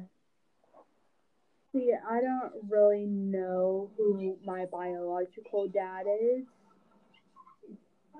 See, 1.72 1.92
I 2.08 2.20
don't 2.20 2.52
really 2.68 3.06
know 3.06 3.90
who 3.96 4.36
my 4.44 4.66
biological 4.66 5.68
dad 5.68 6.04
is. 6.06 6.44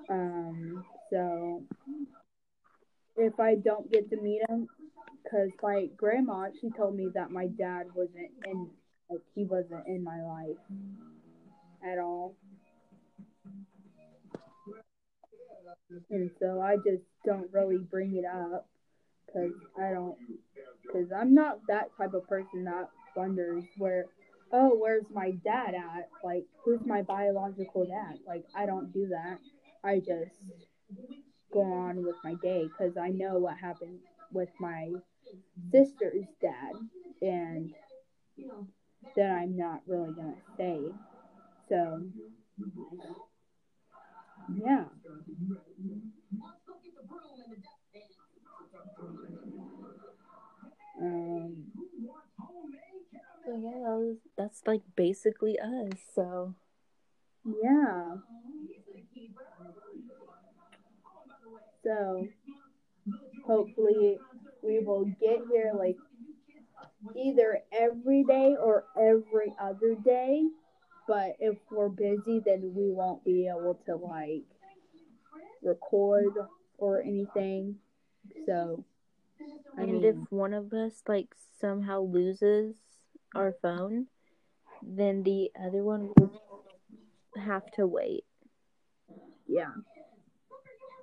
Um, 0.09 0.83
so 1.09 1.63
if 3.15 3.39
I 3.39 3.55
don't 3.55 3.89
get 3.91 4.09
to 4.09 4.17
meet 4.21 4.41
him, 4.49 4.67
because 5.23 5.49
my 5.63 5.87
grandma, 5.95 6.49
she 6.59 6.69
told 6.69 6.95
me 6.95 7.09
that 7.13 7.31
my 7.31 7.47
dad 7.47 7.87
wasn't 7.95 8.29
in, 8.45 8.69
like, 9.09 9.21
he 9.33 9.45
wasn't 9.45 9.87
in 9.87 10.03
my 10.03 10.21
life 10.21 10.57
at 11.83 11.97
all. 11.97 12.35
And 16.09 16.31
so 16.39 16.61
I 16.61 16.77
just 16.77 17.03
don't 17.25 17.51
really 17.53 17.77
bring 17.77 18.15
it 18.15 18.25
up 18.25 18.67
because 19.25 19.51
I 19.79 19.91
don't, 19.91 20.17
because 20.81 21.11
I'm 21.11 21.33
not 21.33 21.59
that 21.67 21.89
type 21.97 22.13
of 22.13 22.27
person 22.27 22.65
that 22.65 22.89
wonders 23.15 23.63
where, 23.77 24.05
oh, 24.51 24.75
where's 24.77 25.05
my 25.13 25.31
dad 25.43 25.75
at? 25.75 26.09
Like, 26.23 26.45
who's 26.63 26.85
my 26.85 27.01
biological 27.01 27.85
dad? 27.85 28.19
Like, 28.27 28.45
I 28.55 28.65
don't 28.65 28.91
do 28.93 29.07
that. 29.09 29.39
I 29.83 29.99
just 29.99 30.35
go 31.53 31.61
on 31.61 32.03
with 32.03 32.15
my 32.23 32.35
day 32.41 32.67
because 32.67 32.97
I 32.97 33.09
know 33.09 33.37
what 33.37 33.57
happened 33.57 33.99
with 34.31 34.49
my 34.59 34.91
sister's 35.71 36.25
dad, 36.41 36.73
and 37.21 37.73
that 39.15 39.31
I'm 39.31 39.55
not 39.55 39.81
really 39.87 40.13
gonna 40.13 40.35
say. 40.57 40.79
So, 41.69 42.03
yeah. 44.57 44.85
Um, 51.01 51.65
So 53.45 53.51
yeah, 53.51 53.69
that 53.69 53.97
was, 53.99 54.17
that's 54.37 54.61
like 54.65 54.81
basically 54.95 55.59
us. 55.59 55.99
So 56.15 56.55
yeah. 57.45 58.15
So, 61.83 62.27
hopefully, 63.45 64.17
we 64.63 64.79
will 64.79 65.05
get 65.21 65.41
here 65.51 65.71
like 65.77 65.97
either 67.15 67.59
every 67.71 68.23
day 68.23 68.55
or 68.59 68.85
every 68.97 69.53
other 69.61 69.95
day. 70.03 70.43
But 71.07 71.35
if 71.39 71.55
we're 71.69 71.89
busy, 71.89 72.41
then 72.43 72.73
we 72.75 72.91
won't 72.91 73.23
be 73.23 73.47
able 73.47 73.79
to 73.85 73.95
like 73.95 74.45
record 75.65 76.33
or 76.77 77.01
anything. 77.01 77.75
So, 78.45 78.83
I 79.77 79.81
and 79.83 80.01
mean, 80.01 80.03
if 80.03 80.15
one 80.31 80.53
of 80.53 80.71
us 80.73 81.03
like 81.07 81.35
somehow 81.59 82.01
loses 82.01 82.75
our 83.35 83.53
phone, 83.61 84.07
then 84.81 85.23
the 85.23 85.51
other 85.59 85.83
one 85.83 86.11
will 86.17 86.31
have 87.35 87.69
to 87.71 87.85
wait 87.85 88.23
yeah. 89.47 89.71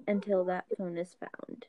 until 0.06 0.44
that 0.44 0.64
phone 0.76 0.96
is 0.98 1.14
found. 1.18 1.66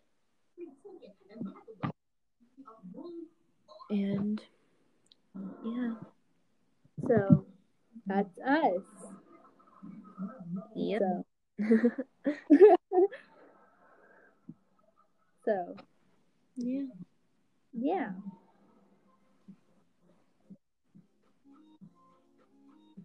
And 3.90 4.42
yeah, 5.64 5.94
So, 7.08 7.46
that's 8.08 8.38
us. 8.40 8.82
yep. 10.76 11.02
So, 11.02 11.26
so 15.46 15.76
yeah. 16.58 16.86
yeah. 17.74 18.10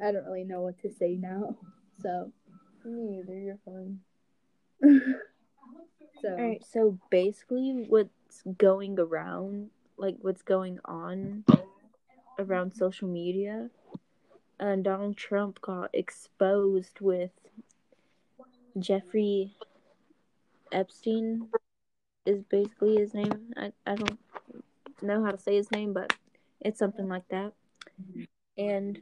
I 0.00 0.12
don't 0.12 0.24
really 0.24 0.44
know 0.44 0.60
what 0.60 0.78
to 0.82 0.90
say 0.90 1.16
now. 1.16 1.56
So, 2.02 2.32
Me 2.84 3.18
either. 3.18 3.36
You're 3.36 3.58
fine. 3.64 3.98
so 6.22 6.28
All 6.28 6.36
right. 6.36 6.64
So 6.64 6.98
basically, 7.10 7.86
what's 7.88 8.42
going 8.56 8.98
around, 8.98 9.70
like 9.96 10.16
what's 10.20 10.42
going 10.42 10.78
on 10.84 11.44
around 12.38 12.74
social 12.74 13.08
media, 13.08 13.70
and 14.60 14.84
Donald 14.84 15.16
Trump 15.16 15.60
got 15.60 15.90
exposed 15.92 17.00
with 17.00 17.32
Jeffrey 18.78 19.54
Epstein 20.72 21.48
is 22.26 22.42
basically 22.44 22.96
his 22.96 23.14
name. 23.14 23.52
I, 23.56 23.72
I 23.86 23.94
don't 23.94 24.18
know 25.02 25.24
how 25.24 25.30
to 25.30 25.38
say 25.38 25.56
his 25.56 25.70
name, 25.70 25.92
but 25.92 26.12
it's 26.60 26.78
something 26.78 27.08
like 27.08 27.26
that. 27.28 27.52
And 28.56 29.00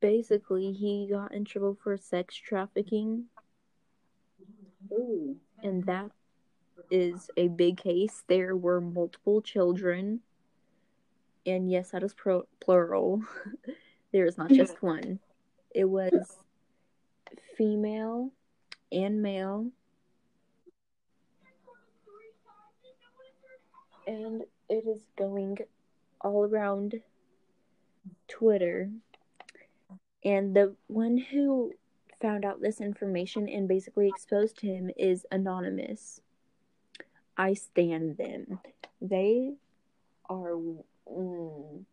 basically, 0.00 0.72
he 0.72 1.08
got 1.10 1.32
in 1.32 1.44
trouble 1.44 1.76
for 1.82 1.96
sex 1.96 2.34
trafficking, 2.34 3.24
ooh, 4.92 5.36
and 5.62 5.84
that 5.84 6.10
is 6.90 7.30
a 7.36 7.48
big 7.48 7.78
case. 7.78 8.22
There 8.26 8.56
were 8.56 8.80
multiple 8.80 9.40
children. 9.40 10.20
And 11.44 11.70
yes, 11.70 11.90
that 11.90 12.02
is 12.02 12.12
pro- 12.12 12.48
plural. 12.60 13.22
there 14.12 14.26
is 14.26 14.36
not 14.36 14.50
just 14.50 14.82
one. 14.82 15.20
It 15.74 15.84
was 15.84 16.38
female 17.56 18.30
and 18.92 19.22
male. 19.22 19.70
And 24.06 24.42
it 24.68 24.84
is 24.86 25.00
going 25.18 25.58
all 26.20 26.44
around 26.44 27.00
Twitter. 28.28 28.90
And 30.24 30.54
the 30.54 30.74
one 30.86 31.18
who 31.18 31.72
found 32.20 32.44
out 32.44 32.60
this 32.60 32.80
information 32.80 33.48
and 33.48 33.68
basically 33.68 34.08
exposed 34.08 34.60
him 34.60 34.90
is 34.96 35.26
Anonymous. 35.30 36.20
I 37.36 37.54
stand 37.54 38.16
them. 38.16 38.60
They 39.00 39.54
are 40.28 40.56
mm, 41.10 41.84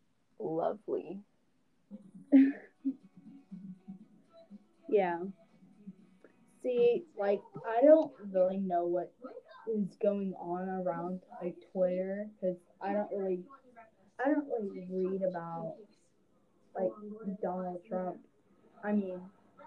don't 7.84 8.12
really 8.32 8.58
know 8.58 8.86
what 8.86 9.14
is 9.68 9.96
going 10.02 10.34
on 10.40 10.68
around 10.70 11.22
like 11.42 11.56
Twitter 11.72 12.28
because 12.36 12.58
I 12.82 12.94
don't 12.94 13.10
really, 13.12 13.40
I 14.24 14.30
don't 14.30 14.48
really 14.48 14.86
read 14.90 15.22
about 15.24 15.76
like 16.76 16.92
Donald 17.42 17.82
Trump. 17.88 18.18
I 18.84 18.92
mean, 18.92 19.20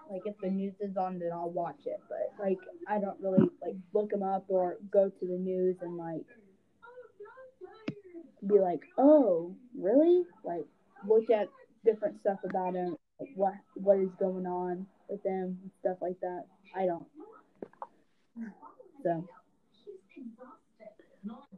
like 0.09 0.21
if 0.25 0.35
the 0.41 0.49
news 0.49 0.73
is 0.79 0.95
on, 0.97 1.19
then 1.19 1.31
I'll 1.33 1.49
watch 1.49 1.81
it. 1.85 1.99
But 2.07 2.33
like 2.39 2.59
I 2.87 2.99
don't 2.99 3.19
really 3.21 3.49
like 3.61 3.75
look 3.93 4.11
him 4.11 4.23
up 4.23 4.45
or 4.47 4.77
go 4.91 5.09
to 5.09 5.25
the 5.25 5.37
news 5.37 5.77
and 5.81 5.97
like 5.97 6.25
be 8.47 8.59
like, 8.59 8.81
oh, 8.97 9.55
really? 9.77 10.23
Like 10.43 10.65
look 11.07 11.29
at 11.29 11.49
different 11.85 12.19
stuff 12.21 12.39
about 12.49 12.75
him, 12.75 12.95
like 13.19 13.29
what 13.35 13.53
what 13.75 13.99
is 13.99 14.09
going 14.19 14.45
on 14.45 14.85
with 15.09 15.23
them, 15.23 15.57
stuff 15.79 15.97
like 16.01 16.19
that. 16.21 16.45
I 16.75 16.85
don't. 16.85 17.05
So 19.03 19.27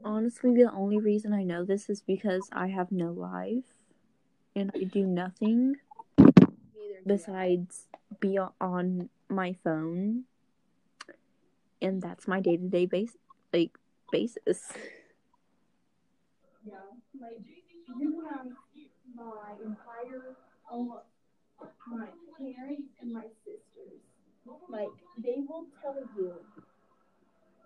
Honestly, 0.03 0.53
the 0.53 0.69
only 0.71 0.99
reason 0.99 1.33
I 1.33 1.43
know 1.43 1.63
this 1.63 1.89
is 1.89 2.01
because 2.01 2.49
I 2.51 2.67
have 2.67 2.91
no 2.91 3.11
life 3.11 3.63
and 4.55 4.71
I 4.75 4.83
do 4.83 5.05
nothing 5.07 5.77
besides 7.05 7.87
be 8.19 8.37
on 8.59 9.09
my 9.29 9.53
phone, 9.63 10.25
and 11.81 12.01
that's 12.01 12.27
my 12.27 12.39
day 12.39 12.57
to 12.57 12.67
day 12.67 12.85
base 12.85 13.17
like 13.53 13.77
basis. 14.11 14.71
Yeah, 16.65 16.75
like 17.19 17.39
you 17.99 18.23
have 18.29 18.47
my 19.15 19.51
entire 19.63 20.35
almost 20.69 21.05
my 21.87 22.07
parents 22.37 22.89
and 23.01 23.11
my 23.13 23.25
sisters. 23.45 24.01
Like 24.69 24.89
they 25.23 25.37
will 25.47 25.65
tell 25.81 25.95
you 26.17 26.33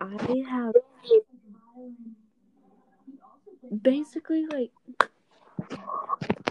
I 0.00 0.44
have 0.48 0.74
basically 3.82 4.46
like 4.46 4.70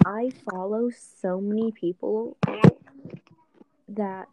I 0.06 0.32
follow 0.50 0.90
so 0.90 1.40
many 1.42 1.72
people 1.72 2.38
that 3.88 4.28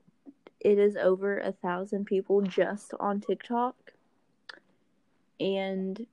it 0.60 0.78
is 0.78 0.96
over 0.96 1.38
a 1.38 1.52
thousand 1.52 2.06
people 2.06 2.42
just 2.42 2.92
on 2.98 3.20
TikTok. 3.20 3.76
And 5.38 6.06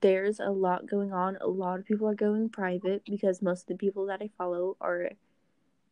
there's 0.00 0.40
a 0.40 0.50
lot 0.50 0.88
going 0.88 1.12
on. 1.12 1.36
A 1.40 1.46
lot 1.46 1.78
of 1.78 1.86
people 1.86 2.08
are 2.08 2.14
going 2.14 2.48
private 2.48 3.02
because 3.04 3.42
most 3.42 3.62
of 3.62 3.66
the 3.68 3.74
people 3.76 4.06
that 4.06 4.22
I 4.22 4.30
follow 4.38 4.76
are 4.80 5.10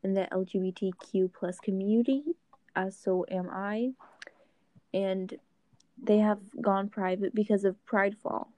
in 0.03 0.15
the 0.15 0.27
LGBTQ 0.33 1.33
plus 1.33 1.59
community, 1.61 2.23
as 2.75 2.97
so 2.97 3.25
am 3.31 3.49
I. 3.51 3.93
And 4.93 5.33
they 6.03 6.19
have 6.19 6.39
gone 6.61 6.89
private 6.89 7.35
because 7.35 7.65
of 7.65 7.77
Pridefall. 7.91 8.49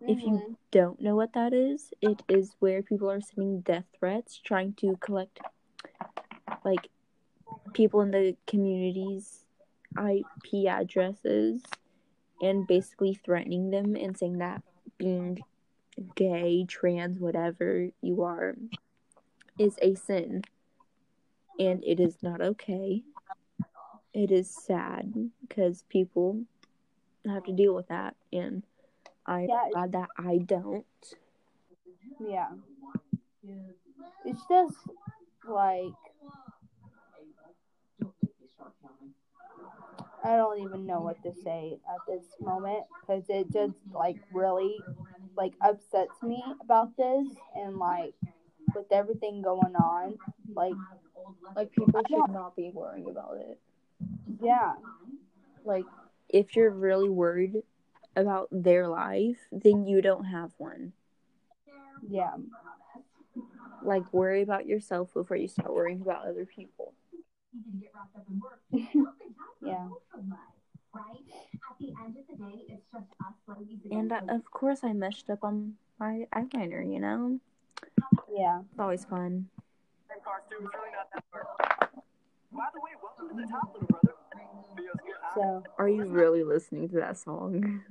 If 0.00 0.22
you 0.22 0.30
mm-hmm. 0.30 0.52
don't 0.70 1.00
know 1.00 1.16
what 1.16 1.32
that 1.34 1.52
is, 1.52 1.92
it 2.00 2.22
is 2.28 2.56
where 2.58 2.82
people 2.82 3.10
are 3.10 3.20
sending 3.20 3.60
death 3.60 3.84
threats 3.98 4.40
trying 4.42 4.74
to 4.74 4.96
collect 5.00 5.40
like 6.64 6.88
people 7.72 8.00
in 8.00 8.10
the 8.10 8.36
community's 8.46 9.44
IP 9.98 10.66
addresses 10.68 11.62
and 12.40 12.66
basically 12.66 13.14
threatening 13.14 13.70
them 13.70 13.94
and 13.96 14.16
saying 14.16 14.38
that 14.38 14.62
being 14.98 15.38
gay, 16.14 16.64
trans, 16.68 17.18
whatever 17.18 17.88
you 18.00 18.22
are 18.22 18.56
is 19.58 19.76
a 19.80 19.94
sin 19.94 20.42
and 21.58 21.82
it 21.84 22.00
is 22.00 22.22
not 22.22 22.40
okay. 22.40 23.02
It 24.12 24.30
is 24.30 24.48
sad 24.50 25.30
because 25.40 25.82
people 25.88 26.42
have 27.26 27.44
to 27.44 27.52
deal 27.52 27.74
with 27.74 27.88
that 27.88 28.14
and 28.32 28.62
I'm 29.26 29.48
Yeah. 29.48 29.68
glad 29.72 29.92
that 29.92 30.10
I 30.16 30.38
don't. 30.38 30.86
Yeah. 32.20 32.48
It's 34.24 34.46
just 34.48 34.76
like 35.48 35.92
I 40.24 40.36
don't 40.36 40.58
even 40.60 40.86
know 40.86 41.02
what 41.02 41.22
to 41.22 41.32
say 41.34 41.78
at 41.88 42.00
this 42.06 42.24
moment 42.40 42.84
because 43.00 43.24
it 43.28 43.52
just 43.52 43.74
like 43.92 44.16
really 44.32 44.82
like 45.36 45.52
upsets 45.60 46.22
me 46.22 46.42
about 46.60 46.96
this 46.96 47.26
and 47.54 47.78
like 47.78 48.14
with 48.74 48.90
everything 48.90 49.42
going 49.42 49.76
on 49.76 50.18
like 50.54 50.76
Like 51.56 51.72
people 51.72 52.00
should 52.08 52.28
not 52.30 52.56
be 52.56 52.70
worrying 52.74 53.08
about 53.10 53.36
it. 53.38 53.58
yeah 54.42 54.72
Like 55.64 55.84
if 56.28 56.56
you're 56.56 56.70
really 56.70 57.08
worried 57.08 57.62
about 58.16 58.48
their 58.50 58.88
life, 58.88 59.38
then 59.52 59.86
you 59.86 60.00
don't 60.02 60.24
have 60.24 60.52
one. 60.58 60.92
yeah 62.08 62.34
Like 63.82 64.12
worry 64.12 64.42
about 64.42 64.66
yourself 64.66 65.12
before 65.14 65.36
you 65.36 65.48
start 65.48 65.72
worrying 65.72 66.00
about 66.00 66.26
other 66.26 66.46
people. 66.46 66.94
Even 67.54 67.80
get 67.80 67.90
wrapped 67.94 68.16
up 68.16 68.24
in 68.30 68.40
work. 68.40 68.60
Nothing 68.72 68.94
happens 68.94 69.36
Yeah. 69.62 69.88
right? 70.94 71.22
At 71.70 71.78
the 71.80 71.92
end 72.04 72.16
of 72.18 72.26
the 72.28 72.44
day, 72.44 72.64
it's 72.68 72.84
just 72.92 73.04
us 73.26 73.34
And 73.90 74.12
uh, 74.12 74.20
of 74.28 74.50
course 74.50 74.80
I 74.82 74.92
messed 74.92 75.30
up 75.30 75.44
on 75.44 75.74
my 75.98 76.26
eyeliner, 76.34 76.82
you 76.90 77.00
know? 77.00 77.38
yeah 78.34 78.60
It's 78.70 78.80
always 78.80 79.04
fun. 79.04 79.48
By 80.24 80.40
the 82.72 82.80
way, 82.80 82.90
welcome 83.02 83.28
to 83.28 83.34
the 83.42 83.48
top, 83.50 83.72
little 83.74 83.88
brother. 83.88 84.14
Feels 84.76 84.96
good, 85.04 85.14
huh? 85.20 85.34
so 85.34 85.62
Are 85.78 85.88
you 85.88 86.04
really 86.06 86.42
listening 86.44 86.88
to 86.88 86.96
that 86.96 87.18
song? 87.18 87.82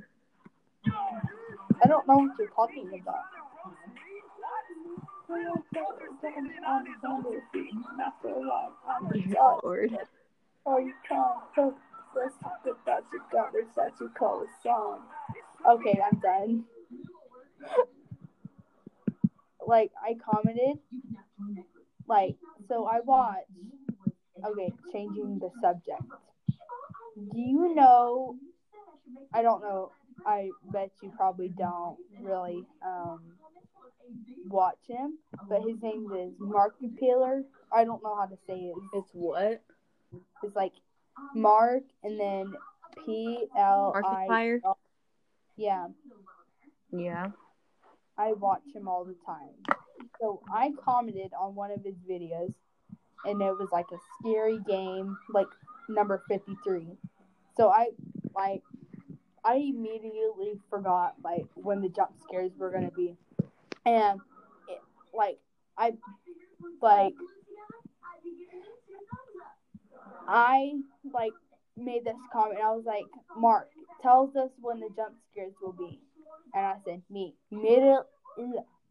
I 0.88 1.88
don't 1.88 2.08
know 2.08 2.16
what 2.16 2.32
you're 2.40 2.50
talking 2.50 2.88
about 3.02 3.24
oh, 9.40 9.60
Lord. 9.64 9.98
Oh, 10.66 10.78
you 10.78 10.94
can't 11.08 11.22
talk 11.56 11.76
let's 12.16 12.36
talk 12.42 12.62
about 12.66 13.04
your 13.12 13.22
gutters 13.32 13.68
that 13.76 13.92
you 14.00 14.10
call 14.18 14.44
a 14.44 14.48
song. 14.62 15.00
Okay, 15.68 16.00
I'm 16.04 16.20
done. 16.20 16.64
like 19.68 19.92
I 20.02 20.16
commented, 20.16 20.80
like 22.08 22.36
so 22.68 22.86
I 22.86 23.00
watched. 23.02 23.48
Okay, 24.46 24.74
changing 24.92 25.40
the 25.40 25.50
subject. 25.62 26.04
Do 27.16 27.40
you 27.40 27.74
know? 27.76 28.36
I 29.34 29.42
don't 29.42 29.62
know. 29.62 29.92
I 30.26 30.50
bet 30.72 30.92
you 31.02 31.12
probably 31.16 31.50
don't 31.50 31.98
really 32.22 32.66
um 32.86 33.22
watch 34.48 34.80
him, 34.88 35.18
but 35.48 35.62
his 35.62 35.82
name 35.82 36.12
is 36.14 36.34
Mark. 36.40 36.76
I 36.82 37.84
don't 37.84 38.04
know 38.04 38.16
how 38.16 38.26
to 38.26 38.38
say 38.48 38.56
it. 38.56 38.76
It's 38.94 39.10
what? 39.14 39.64
It's 40.44 40.56
like 40.56 40.74
Mark 41.36 41.84
and 42.04 42.20
then 42.20 42.54
P 43.06 43.48
L 43.58 43.94
I. 43.96 44.28
Yeah, 45.56 45.88
Yeah. 46.92 47.28
I 48.18 48.34
watch 48.34 48.64
him 48.74 48.88
all 48.88 49.06
the 49.06 49.16
time. 49.26 49.76
So 50.20 50.42
I 50.54 50.72
commented 50.84 51.32
on 51.40 51.56
one 51.56 51.72
of 51.72 51.84
his 51.84 51.96
videos, 52.10 52.54
and 53.26 53.42
it 53.42 53.58
was 53.58 53.70
like 53.72 53.88
a 53.92 53.98
scary 54.20 54.60
game, 54.68 55.18
like 55.34 55.48
number 55.90 56.24
fifty 56.28 56.56
three. 56.64 56.88
So 57.58 57.70
I 57.70 57.90
like 58.36 58.62
I 59.44 59.56
immediately 59.56 60.54
forgot 60.70 61.16
like 61.24 61.46
when 61.56 61.82
the 61.82 61.90
jump 61.90 62.12
scares 62.24 62.52
were 62.58 62.72
gonna 62.72 62.92
be, 62.92 63.16
and 63.86 64.20
it, 64.68 64.80
like 65.14 65.40
I 65.78 65.94
like 66.82 67.14
I 70.28 70.74
like 71.14 71.34
made 71.76 72.06
this 72.06 72.16
comment. 72.32 72.60
I 72.64 72.72
was 72.72 72.86
like, 72.86 73.06
Mark 73.38 73.70
tells 74.02 74.36
us 74.36 74.50
when 74.62 74.80
the 74.80 74.90
jump 74.96 75.16
scares 75.32 75.54
will 75.62 75.74
be, 75.74 76.00
and 76.54 76.66
I 76.66 76.76
said 76.86 77.02
me 77.10 77.36
immediate 77.52 78.06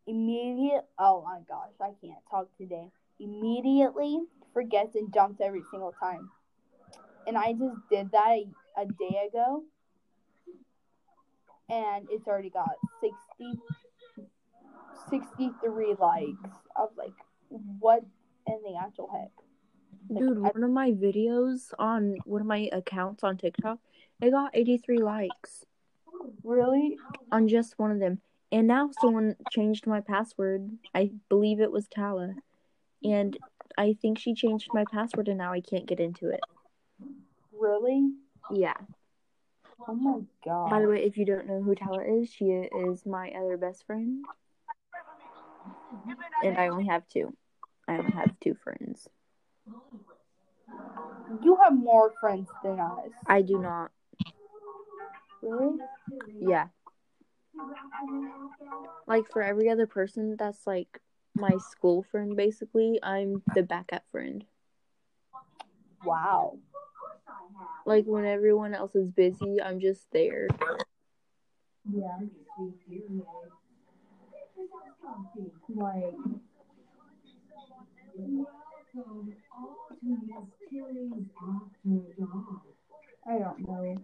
immediate. 0.06 0.84
Oh 0.98 1.22
my 1.24 1.40
gosh, 1.48 1.72
I 1.80 1.90
can't 2.04 2.18
talk 2.30 2.48
today. 2.58 2.90
Immediately 3.20 4.20
forgets 4.52 4.94
and 4.96 5.12
jumps 5.12 5.40
every 5.40 5.62
single 5.70 5.92
time, 6.00 6.30
and 7.26 7.36
I 7.36 7.52
just 7.52 7.76
did 7.90 8.10
that 8.12 8.28
a, 8.28 8.46
a 8.82 8.86
day 8.86 9.28
ago, 9.28 9.62
and 11.68 12.06
it's 12.10 12.26
already 12.26 12.50
got 12.50 12.70
60, 13.00 13.58
63 15.08 15.94
likes. 15.98 16.50
I 16.76 16.80
was 16.80 16.92
like, 16.96 17.14
what 17.48 18.04
in 18.46 18.58
the 18.64 18.76
actual 18.82 19.08
heck? 19.12 19.30
Like, 20.08 20.18
Dude, 20.18 20.38
I- 20.38 20.50
one 20.50 20.64
of 20.64 20.70
my 20.70 20.90
videos 20.92 21.72
on 21.78 22.16
one 22.24 22.40
of 22.40 22.46
my 22.46 22.68
accounts 22.72 23.22
on 23.22 23.36
TikTok, 23.36 23.78
it 24.20 24.30
got 24.30 24.50
83 24.54 24.98
likes 24.98 25.64
really? 26.44 26.96
on 27.30 27.48
just 27.48 27.78
one 27.78 27.90
of 27.90 27.98
them. 27.98 28.20
And 28.52 28.66
now 28.66 28.90
someone 29.00 29.34
changed 29.50 29.86
my 29.86 30.02
password. 30.02 30.70
I 30.94 31.10
believe 31.30 31.58
it 31.58 31.72
was 31.72 31.88
Tala. 31.88 32.34
And 33.02 33.38
I 33.78 33.96
think 34.00 34.18
she 34.18 34.34
changed 34.34 34.68
my 34.74 34.84
password 34.84 35.28
and 35.28 35.38
now 35.38 35.52
I 35.52 35.62
can't 35.62 35.86
get 35.86 36.00
into 36.00 36.28
it. 36.28 36.44
Really? 37.58 38.12
Yeah. 38.52 38.74
Oh 39.88 39.94
my 39.94 40.20
god. 40.44 40.68
By 40.68 40.80
the 40.80 40.88
way, 40.88 41.02
if 41.02 41.16
you 41.16 41.24
don't 41.24 41.46
know 41.46 41.62
who 41.62 41.74
Tala 41.74 42.04
is, 42.04 42.30
she 42.30 42.44
is 42.44 43.06
my 43.06 43.30
other 43.30 43.56
best 43.56 43.86
friend. 43.86 44.22
And 46.44 46.58
I 46.58 46.68
only 46.68 46.86
have 46.86 47.08
two. 47.08 47.34
I 47.88 47.94
only 47.96 48.12
have 48.12 48.38
two 48.40 48.54
friends. 48.62 49.08
you 51.42 51.56
have 51.64 51.74
more 51.74 52.12
friends 52.20 52.48
than 52.62 52.78
us. 52.78 53.08
I 53.26 53.40
do 53.40 53.58
not. 53.58 53.90
Really? 55.42 55.78
Yeah. 56.38 56.68
Like 59.06 59.30
for 59.30 59.42
every 59.42 59.68
other 59.68 59.86
person 59.86 60.36
that's 60.38 60.66
like 60.66 61.00
my 61.34 61.56
school 61.70 62.02
friend 62.10 62.36
basically, 62.36 62.98
I'm 63.02 63.42
the 63.54 63.62
backup 63.62 64.04
friend. 64.10 64.44
Wow. 66.04 66.58
Like 67.86 68.04
when 68.06 68.24
everyone 68.24 68.74
else 68.74 68.94
is 68.94 69.10
busy, 69.10 69.60
I'm 69.62 69.80
just 69.80 70.06
there. 70.12 70.48
Yeah. 71.90 72.18
Like, 75.68 76.14
I 83.26 83.38
don't 83.38 83.68
know. 83.68 83.96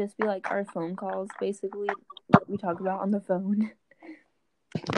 Just 0.00 0.16
be 0.16 0.26
like 0.26 0.50
our 0.50 0.64
phone 0.64 0.96
calls, 0.96 1.28
basically 1.38 1.88
what 2.28 2.48
we 2.48 2.56
talk 2.56 2.80
about 2.80 3.00
on 3.00 3.10
the 3.10 3.20
phone. 3.20 3.72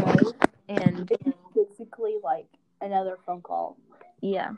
Right? 0.01 0.27
And 0.69 1.11
Basically, 1.55 2.17
like 2.23 2.47
another 2.81 3.19
phone 3.27 3.43
call. 3.43 3.77
yeah. 4.23 4.53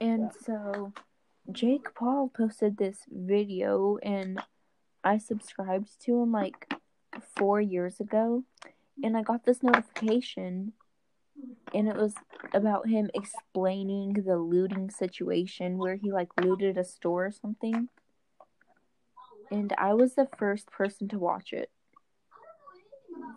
And 0.00 0.30
so 0.44 0.92
Jake 1.52 1.94
Paul 1.94 2.30
posted 2.36 2.76
this 2.76 2.98
video 3.10 3.98
and 4.02 4.40
I 5.04 5.18
subscribed 5.18 5.88
to 6.04 6.22
him 6.22 6.32
like 6.32 6.74
four 7.36 7.60
years 7.60 8.00
ago 8.00 8.44
and 9.02 9.16
I 9.16 9.22
got 9.22 9.44
this 9.44 9.62
notification 9.62 10.72
and 11.74 11.88
it 11.88 11.96
was 11.96 12.14
about 12.52 12.88
him 12.88 13.10
explaining 13.14 14.12
the 14.14 14.36
looting 14.36 14.90
situation 14.90 15.78
where 15.78 15.96
he 15.96 16.12
like 16.12 16.28
looted 16.40 16.76
a 16.78 16.84
store 16.84 17.26
or 17.26 17.30
something. 17.30 17.88
And 19.50 19.72
I 19.78 19.94
was 19.94 20.14
the 20.14 20.28
first 20.38 20.70
person 20.70 21.08
to 21.08 21.18
watch 21.18 21.52
it. 21.52 21.70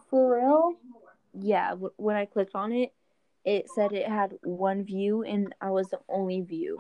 For 0.10 0.38
real? 0.40 0.74
Yeah, 1.34 1.70
w- 1.72 1.94
when 1.98 2.16
I 2.16 2.26
clicked 2.26 2.56
on 2.56 2.72
it, 2.72 2.94
it 3.46 3.70
said 3.70 3.92
it 3.94 4.08
had 4.08 4.34
one 4.44 4.84
view 4.84 5.24
and 5.24 5.54
I 5.60 5.72
was 5.72 5.90
the 5.90 6.00
only 6.08 6.42
view. 6.42 6.80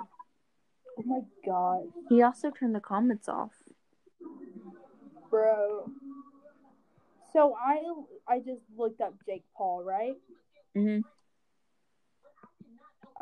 Oh 0.97 1.03
my 1.05 1.21
god. 1.45 1.87
He 2.09 2.21
also 2.21 2.51
turned 2.51 2.75
the 2.75 2.79
comments 2.79 3.27
off. 3.27 3.51
Bro. 5.29 5.91
So 7.33 7.55
I 7.59 7.81
I 8.27 8.39
just 8.39 8.61
looked 8.77 9.01
up 9.01 9.15
Jake 9.25 9.43
Paul, 9.57 9.83
right? 9.83 10.13
hmm 10.75 10.99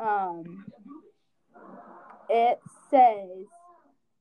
Um 0.02 0.64
it 2.28 2.60
says 2.90 3.46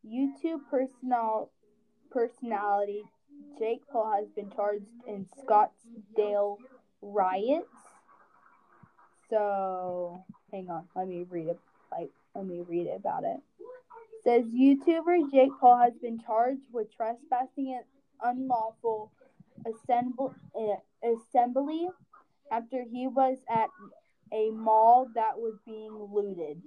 YouTube 0.05 0.61
personal 0.69 1.49
personality 2.11 3.03
Jake 3.57 3.81
Paul 3.91 4.11
has 4.17 4.27
been 4.35 4.51
charged 4.51 4.85
in 5.07 5.27
Scottsdale 5.39 6.57
riots. 7.01 7.67
So 9.29 10.23
hang 10.51 10.69
on, 10.69 10.87
let 10.95 11.07
me 11.07 11.25
read 11.29 11.47
it 11.47 11.59
like 11.91 12.11
let 12.35 12.45
me 12.45 12.61
read 12.67 12.87
it 12.87 12.95
about 12.97 13.23
it. 13.23 13.37
Says 14.23 14.45
YouTuber 14.45 15.31
Jake 15.31 15.51
Paul 15.59 15.77
has 15.77 15.93
been 16.01 16.19
charged 16.19 16.61
with 16.71 16.95
trespassing 16.95 17.79
an 17.79 17.83
unlawful 18.21 19.11
assemble, 19.65 20.35
uh, 20.55 21.07
assembly 21.07 21.87
after 22.51 22.83
he 22.83 23.07
was 23.07 23.37
at 23.49 23.69
a 24.33 24.49
mall 24.51 25.07
that 25.15 25.37
was 25.37 25.55
being 25.65 25.91
looted 26.11 26.61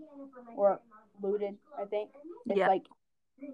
or 0.57 0.81
looted, 1.23 1.57
I 1.81 1.85
think. 1.87 2.11
It's 2.47 2.57
Yeah. 2.59 2.67
like 2.69 2.87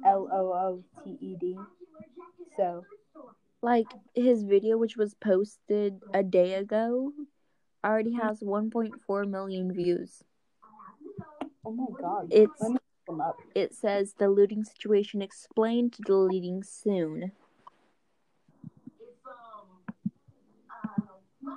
L 0.05 0.29
O 0.33 0.53
O 0.53 0.85
T 1.05 1.16
E 1.20 1.37
D. 1.40 1.59
So 2.57 2.85
Like 3.62 3.92
his 4.14 4.42
video, 4.42 4.77
which 4.79 4.96
was 4.96 5.14
posted 5.14 6.01
a 6.14 6.23
day 6.23 6.55
ago, 6.55 7.12
already 7.85 8.12
has 8.14 8.40
1.4 8.40 9.25
million 9.29 9.73
views. 9.73 10.23
oh 11.64 11.70
my 11.73 11.87
god. 12.01 12.29
It's 12.31 12.61
Let 12.61 12.68
me 12.70 12.75
look 12.75 12.83
them 13.07 13.20
up. 13.20 13.37
it 13.55 13.75
says 13.75 14.14
the 14.18 14.29
looting 14.29 14.64
situation 14.64 15.23
explained, 15.23 15.96
deleting 16.05 16.62
soon. 16.62 17.33
It's, 19.01 19.27
um, 19.27 19.68
uh, 20.70 21.14
wow. 21.42 21.57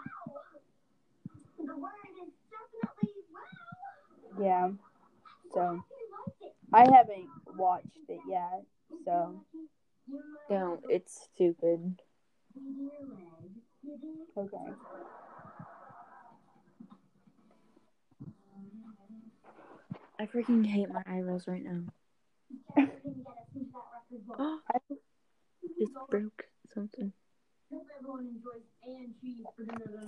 The 1.66 1.76
word 1.78 1.92
is 2.22 2.34
definitely 2.52 3.14
wow. 3.34 4.33
Yeah. 4.44 4.70
So 5.54 5.62
I 5.62 5.66
liked 5.70 6.42
it. 6.42 6.54
I 6.74 6.98
haven't 6.98 7.30
watched 7.58 8.10
it 8.10 8.20
yet. 8.28 8.64
So 9.06 9.46
Don't. 10.50 10.84
It's 10.90 11.30
stupid. 11.34 12.02
okay. 14.38 14.58
I 20.20 20.26
freaking 20.26 20.66
hate 20.66 20.90
my 20.90 21.02
eyebrows 21.08 21.46
right 21.48 21.64
now. 21.64 21.82
it's 25.80 25.92
broke 26.10 26.44
something. 26.74 27.14
Hope 27.72 27.88
everyone 27.98 28.28
enjoys 28.28 28.64
and 28.84 29.14
cheese 29.22 29.46
for 29.56 29.64
dinner. 29.64 30.08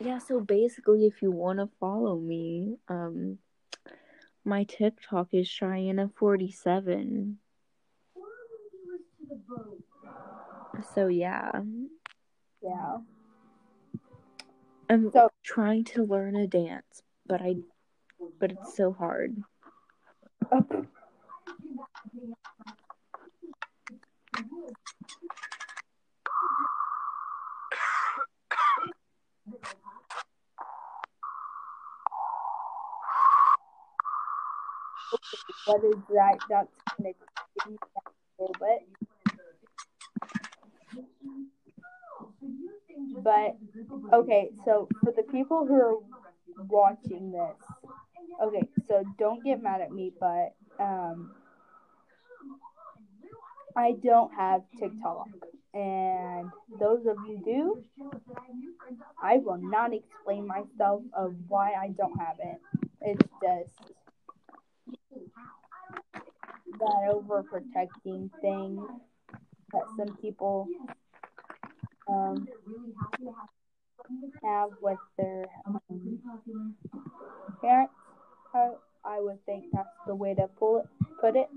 Yeah, 0.00 0.09
so 0.26 0.40
basically, 0.40 1.06
if 1.06 1.22
you 1.22 1.30
want 1.30 1.58
to 1.58 1.68
follow 1.78 2.18
me, 2.18 2.76
um, 2.88 3.38
my 4.44 4.64
TikTok 4.64 5.28
is 5.32 5.48
Cheyenne47. 5.48 7.36
Or 8.14 8.22
viewers 8.72 9.00
to 9.18 9.26
the 9.28 9.40
boat. 9.48 9.82
So 10.94 11.08
yeah, 11.08 11.50
Yeah. 12.62 12.98
I'm 14.88 15.10
So- 15.12 15.30
trying 15.42 15.84
to 15.84 16.04
learn 16.04 16.36
a 16.36 16.46
dance, 16.46 17.02
but 17.26 17.40
I, 17.42 17.56
but 18.38 18.52
it's 18.52 18.74
so 18.76 18.92
hard. 18.92 19.42
That? 36.14 36.38
That's 36.48 36.68
give 36.98 37.06
me 37.72 37.76
that 37.94 38.12
a 38.38 38.42
little 38.42 38.56
bit. 38.58 38.80
But 43.22 43.56
okay, 44.16 44.50
so 44.64 44.88
for 45.02 45.12
the 45.12 45.22
people 45.30 45.66
who 45.66 45.74
are 45.74 45.96
watching 46.68 47.32
this, 47.32 47.56
okay, 48.42 48.62
so 48.88 49.04
don't 49.18 49.44
get 49.44 49.62
mad 49.62 49.80
at 49.80 49.92
me, 49.92 50.12
but 50.18 50.54
um, 50.78 51.32
I 53.76 53.92
don't 54.02 54.32
have 54.34 54.62
TikTok, 54.78 55.28
and 55.74 56.50
those 56.78 57.06
of 57.06 57.16
you 57.28 57.40
do, 57.44 57.84
I 59.22 59.36
will 59.38 59.60
not 59.60 59.92
explain 59.92 60.46
myself 60.46 61.02
of 61.14 61.34
why 61.48 61.72
I 61.72 61.88
don't 61.88 62.18
have 62.18 62.36
it. 62.42 62.58
It's 63.02 63.28
just 63.42 63.92
that 66.80 67.12
overprotecting 67.12 68.30
thing 68.40 68.86
that 69.72 69.82
some 69.96 70.16
people 70.16 70.66
um, 72.08 72.48
have 74.42 74.70
with 74.80 74.98
their 75.16 75.46
um, 75.66 76.18
parents. 77.60 77.92
I, 78.54 78.70
I 79.04 79.20
would 79.20 79.44
think 79.46 79.66
that's 79.72 79.88
the 80.06 80.14
way 80.14 80.34
to 80.34 80.48
pull 80.58 80.78
it, 80.78 80.86
put 81.20 81.36
it. 81.36 81.48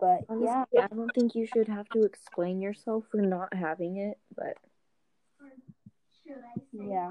But 0.00 0.20
Honestly, 0.28 0.64
yeah, 0.72 0.84
I 0.90 0.94
don't 0.94 1.12
think 1.14 1.34
you 1.34 1.44
should 1.46 1.68
have 1.68 1.88
to 1.90 2.04
explain 2.04 2.60
yourself 2.60 3.04
for 3.10 3.20
not 3.20 3.52
having 3.52 3.96
it, 3.96 4.18
but 4.36 4.56
yeah. 6.72 7.10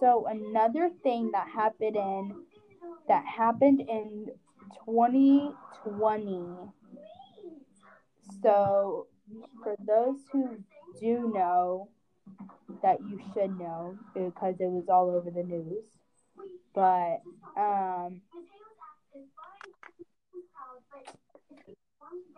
So 0.00 0.26
another 0.26 0.90
thing 1.02 1.30
that 1.32 1.48
happened 1.48 1.96
in 1.96 2.34
that 3.08 3.24
happened 3.24 3.80
in 3.80 4.28
2020. 4.84 6.46
So, 8.42 9.06
for 9.62 9.76
those 9.86 10.18
who 10.32 10.58
do 11.00 11.32
know, 11.34 11.88
that 12.82 12.98
you 13.08 13.18
should 13.32 13.58
know 13.58 13.96
because 14.14 14.56
it 14.60 14.70
was 14.70 14.88
all 14.88 15.10
over 15.10 15.30
the 15.30 15.42
news. 15.42 15.84
But 16.74 17.22
um, 17.56 18.20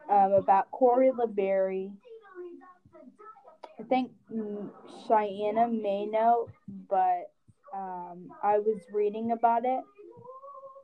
um 0.08 0.32
about 0.32 0.70
Corey 0.70 1.10
La 1.16 1.26
Barrie, 1.26 1.92
I 3.80 3.82
think 3.84 4.10
mm, 4.32 4.68
Cheyenne 5.08 5.80
may 5.80 6.04
know, 6.04 6.48
but 6.88 7.32
um, 7.74 8.28
I 8.42 8.58
was 8.58 8.78
reading 8.92 9.32
about 9.32 9.62
it, 9.64 9.82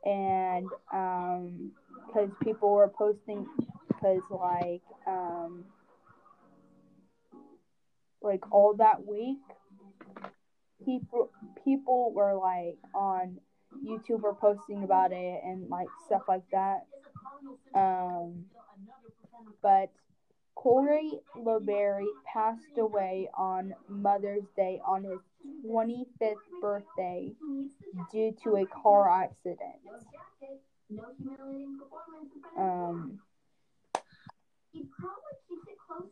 and 0.03 0.67
um, 0.91 1.71
because 2.07 2.31
people 2.41 2.71
were 2.71 2.91
posting, 2.97 3.45
because 3.87 4.21
like 4.31 4.81
um, 5.05 5.65
like 8.21 8.51
all 8.51 8.73
that 8.77 9.05
week, 9.05 9.37
people 10.83 11.29
people 11.63 12.11
were 12.13 12.35
like 12.35 12.77
on 12.95 13.37
YouTube 13.85 14.21
were 14.21 14.33
posting 14.33 14.83
about 14.83 15.11
it 15.11 15.41
and 15.45 15.69
like 15.69 15.87
stuff 16.07 16.23
like 16.27 16.45
that. 16.51 16.85
Um, 17.75 18.45
but 19.61 19.91
Corey 20.57 21.19
La 21.35 21.59
Barrie 21.59 22.09
passed 22.25 22.79
away 22.79 23.29
on 23.37 23.75
Mother's 23.87 24.47
Day 24.55 24.81
on 24.83 25.03
his 25.03 25.19
25th 25.63 26.33
birthday 26.59 27.31
due 28.11 28.35
to 28.43 28.55
a 28.55 28.65
car 28.65 29.07
accident. 29.07 29.79
Um, 32.57 33.19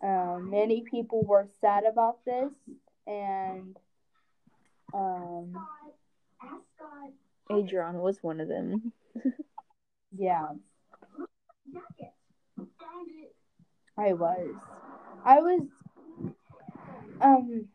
um, 0.04 0.50
many 0.52 0.84
people 0.90 1.24
were 1.24 1.48
sad 1.60 1.84
about 1.84 2.24
this, 2.24 2.54
and 3.08 3.76
um, 4.94 5.56
Adrian 7.52 7.98
was 7.98 8.22
one 8.22 8.40
of 8.40 8.48
them. 8.48 8.94
yeah, 10.16 10.50
I 13.98 14.14
was. 14.14 14.56
I 15.24 15.40
was, 15.40 15.62
um, 17.22 17.66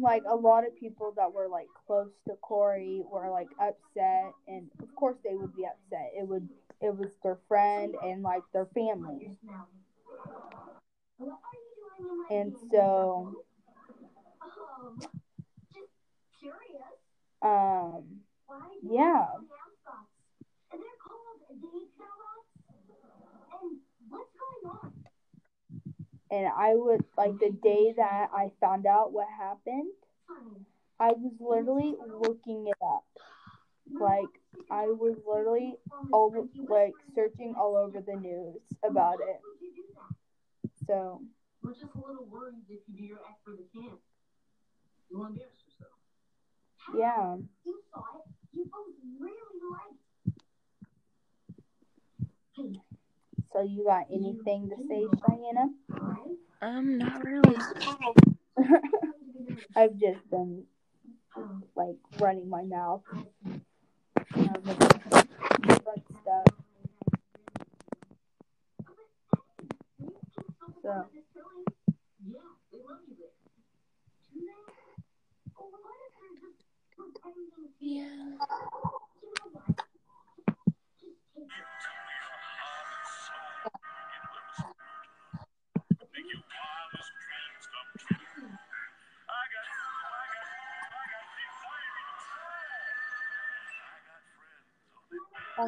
like 0.00 0.22
a 0.28 0.34
lot 0.34 0.66
of 0.66 0.74
people 0.76 1.12
that 1.16 1.32
were 1.32 1.48
like 1.48 1.66
close 1.86 2.10
to 2.26 2.34
Corey 2.40 3.02
were 3.10 3.30
like 3.30 3.48
upset, 3.60 4.32
and 4.46 4.68
of 4.82 4.94
course 4.94 5.16
they 5.24 5.34
would 5.34 5.54
be 5.54 5.64
upset. 5.64 6.12
It 6.16 6.26
would, 6.26 6.48
it 6.80 6.96
was 6.96 7.10
their 7.22 7.38
friend 7.48 7.94
and 8.02 8.22
like 8.22 8.42
their 8.52 8.66
family, 8.66 9.36
and 12.30 12.54
so, 12.70 13.34
curious 16.40 16.98
um, 17.42 18.02
yeah. 18.82 19.26
and 20.72 20.80
I 26.30 26.74
would 26.74 27.04
like 27.16 27.38
the 27.38 27.50
day 27.62 27.94
that 27.96 28.28
I 28.34 28.50
found 28.60 28.86
out 28.86 29.12
what 29.12 29.26
happened, 29.38 29.92
I 31.00 31.12
was 31.12 31.32
literally 31.40 31.94
looking 32.20 32.66
it 32.66 32.76
up. 32.82 33.04
Like 34.00 34.28
I 34.70 34.86
was 34.86 35.16
literally 35.26 35.74
all 36.12 36.48
like 36.68 36.94
searching 37.14 37.54
all 37.58 37.76
over 37.76 38.00
the 38.00 38.16
news 38.16 38.60
about 38.84 39.20
it. 39.20 39.40
So 40.86 41.22
We're 41.62 41.72
just 41.72 41.94
a 41.94 41.98
little 41.98 42.26
worried 42.26 42.64
if 42.68 42.80
you 42.88 42.96
do 42.96 43.04
your 43.04 43.18
act 43.28 43.40
for 43.44 43.52
the 43.52 43.64
camp. 43.72 44.00
You 45.10 45.18
to 45.18 45.40
dance 45.40 45.62
yourself? 45.64 45.96
yeah. 46.98 47.36
You 47.64 47.80
saw 47.90 48.00
it. 48.18 48.28
You 48.52 48.64
both 48.70 48.94
really 49.18 49.60
liked 49.72 49.96
So 53.52 53.62
you 53.62 53.84
got 53.84 54.06
anything 54.12 54.70
to 54.70 54.76
say, 54.88 55.06
Cheyenne? 55.26 55.74
Um, 56.62 56.98
not 56.98 57.24
really. 57.24 57.56
I've 59.76 59.96
just 59.98 60.28
been 60.30 60.64
like 61.76 61.96
running 62.20 62.48
my 62.48 62.64
mouth. 62.64 63.02
So 70.82 71.06
Yeah, 77.80 78.04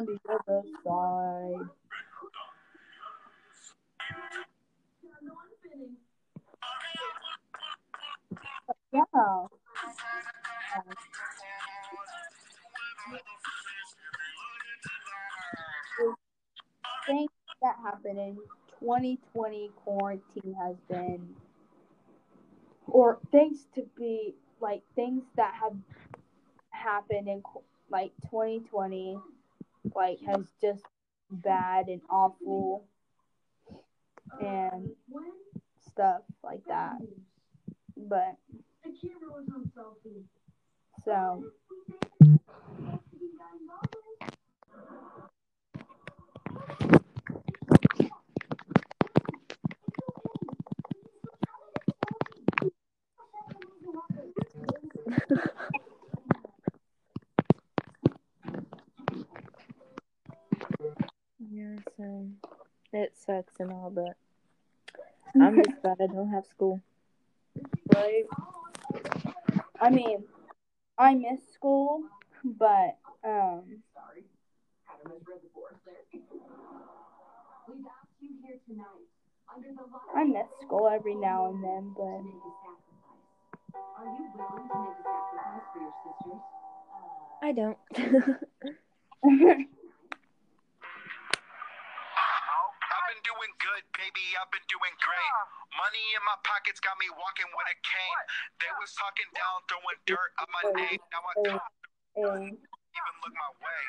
on 0.01 0.07
the 0.07 0.19
other 0.33 0.61
side. 0.83 1.69
Yeah. 8.93 9.03
Things 17.07 17.29
that 17.61 17.75
happened 17.83 18.17
in 18.17 18.35
2020 18.79 19.71
quarantine 19.83 20.55
has 20.59 20.75
been, 20.89 21.35
or 22.87 23.19
things 23.31 23.67
to 23.75 23.83
be 23.97 24.33
like 24.61 24.81
things 24.95 25.23
that 25.35 25.53
have 25.61 25.73
happened 26.69 27.27
in 27.27 27.43
like 27.89 28.11
2020, 28.29 29.17
like 29.95 30.19
has 30.27 30.45
just 30.61 30.83
bad 31.31 31.87
and 31.87 32.01
awful 32.09 32.85
and 34.41 34.89
stuff 35.91 36.21
like 36.43 36.63
that. 36.67 36.97
But 37.97 38.35
so 41.03 41.43
Yeah, 62.01 63.01
it 63.03 63.13
sucks 63.15 63.59
and 63.59 63.71
all, 63.71 63.91
but 63.93 64.17
I'm 65.39 65.61
just 65.63 65.81
glad 65.81 65.97
I 66.01 66.07
don't 66.07 66.29
have 66.31 66.45
school. 66.45 66.81
right. 67.93 68.23
I 69.79 69.89
mean, 69.89 70.23
I 70.97 71.13
miss 71.15 71.41
school, 71.53 72.03
but 72.43 72.97
um, 73.23 73.83
Sorry. 73.93 74.23
Had 74.85 75.03
to 75.03 75.09
misread 75.09 75.41
the 75.43 75.49
board 75.53 75.75
there. 75.85 75.95
We've 77.67 77.85
asked 77.85 78.17
you 78.21 78.29
here 78.45 78.57
tonight, 78.67 79.05
under 79.53 79.69
the 79.69 79.81
light 79.93 80.15
I 80.15 80.23
miss 80.23 80.47
school 80.61 80.89
every 80.89 81.15
now 81.15 81.47
and 81.49 81.63
then. 81.63 81.93
to 81.95 81.97
But 81.97 82.23
make 82.23 82.41
a 82.41 82.51
sacrifice. 82.61 83.25
Are 83.97 84.05
you 84.05 84.25
willing 84.35 84.67
to 84.69 84.77
make 84.79 84.97
a 84.99 85.05
sacrifice 85.05 85.65
for 85.73 85.79
your 85.79 85.93
sisters? 86.03 86.41
Uh, 86.91 87.45
I 87.47 87.51
don't. 87.53 87.77
I've 92.91 93.05
been 93.07 93.23
doing 93.23 93.51
good, 93.71 93.87
baby. 93.95 94.25
I've 94.35 94.51
been 94.51 94.67
doing 94.67 94.91
great. 94.99 95.31
Money 95.79 96.03
in 96.19 96.23
my 96.27 96.35
pockets 96.43 96.83
got 96.83 96.99
me 96.99 97.07
walking 97.15 97.47
with 97.55 97.67
a 97.71 97.77
cane. 97.79 98.23
They 98.59 98.67
was 98.75 98.91
talking 98.99 99.31
down, 99.31 99.63
throwing 99.71 99.99
dirt 100.03 100.31
on 100.43 100.47
my 100.51 100.63
name. 100.75 100.99
Now 101.15 101.23
I 101.23 101.33
don't 101.39 101.63
and 102.19 102.51
even 102.51 103.15
look 103.23 103.31
my 103.31 103.51
way. 103.63 103.83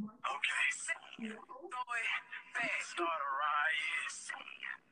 Okay. 0.00 0.64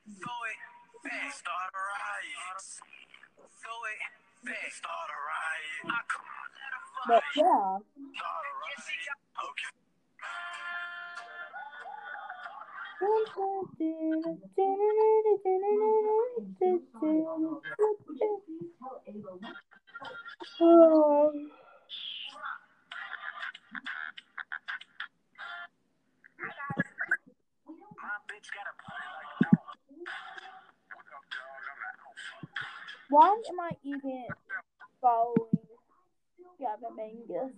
Throw 0.09 0.41
it 0.49 0.59
fast, 1.01 1.41
start 1.41 1.73
a 1.73 1.79
riot. 1.79 3.18
But 3.63 3.71
yeah, 7.37 7.79
Start 8.15 8.47
a 8.47 8.53
riot. 8.61 9.19
Okay. 9.47 9.71
please 18.11 18.73
tell 18.81 19.03
Ava 19.07 19.31
what 19.41 19.55
Oh, 20.61 21.33
My 27.97 28.17
bitch 28.29 28.49
got 28.55 28.67
a 28.67 28.75
body 28.79 29.09
like 29.15 29.39
that. 29.41 29.59
What 30.95 31.07
up, 31.15 31.25
dog? 31.31 31.65
I'm 31.71 31.83
out. 31.87 31.99
Why 33.09 33.41
am 33.49 33.61
I 33.61 33.71
even 33.83 34.27
following 35.01 35.63
Gavin 36.61 36.97
Magnus? 36.97 37.53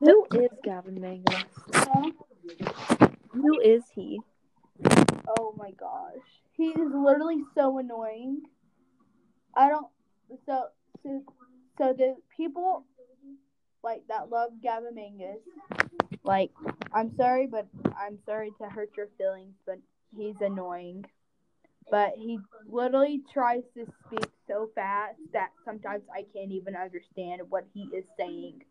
Who 0.00 0.26
is 0.32 0.50
Gavin 0.62 1.00
Magnus? 1.00 1.42
Huh? 1.74 2.10
Who 3.32 3.58
is 3.60 3.82
he? 3.94 4.20
Oh 5.28 5.54
my 5.56 5.72
gosh, 5.72 6.22
he 6.52 6.68
is 6.68 6.92
literally 6.94 7.42
so 7.54 7.78
annoying. 7.78 8.42
I 9.54 9.68
don't. 9.68 9.88
So 10.46 10.66
so 11.02 11.22
so 11.78 11.92
the 11.92 12.16
people 12.36 12.84
like 13.82 14.02
that 14.08 14.30
love 14.30 14.50
Gavin 14.62 14.94
Magnus. 14.94 15.38
Like, 16.22 16.50
I'm 16.92 17.14
sorry, 17.16 17.46
but 17.46 17.66
I'm 17.96 18.18
sorry 18.26 18.52
to 18.60 18.68
hurt 18.68 18.90
your 18.96 19.08
feelings, 19.18 19.54
but 19.64 19.78
he's 20.16 20.34
annoying. 20.40 21.04
But 21.90 22.14
he 22.16 22.38
literally 22.68 23.22
tries 23.32 23.62
to 23.74 23.86
speak 24.06 24.26
so 24.48 24.70
fast 24.74 25.18
that 25.32 25.50
sometimes 25.64 26.02
I 26.12 26.24
can't 26.34 26.50
even 26.50 26.74
understand 26.74 27.42
what 27.48 27.64
he 27.72 27.82
is 27.94 28.04
saying. 28.18 28.62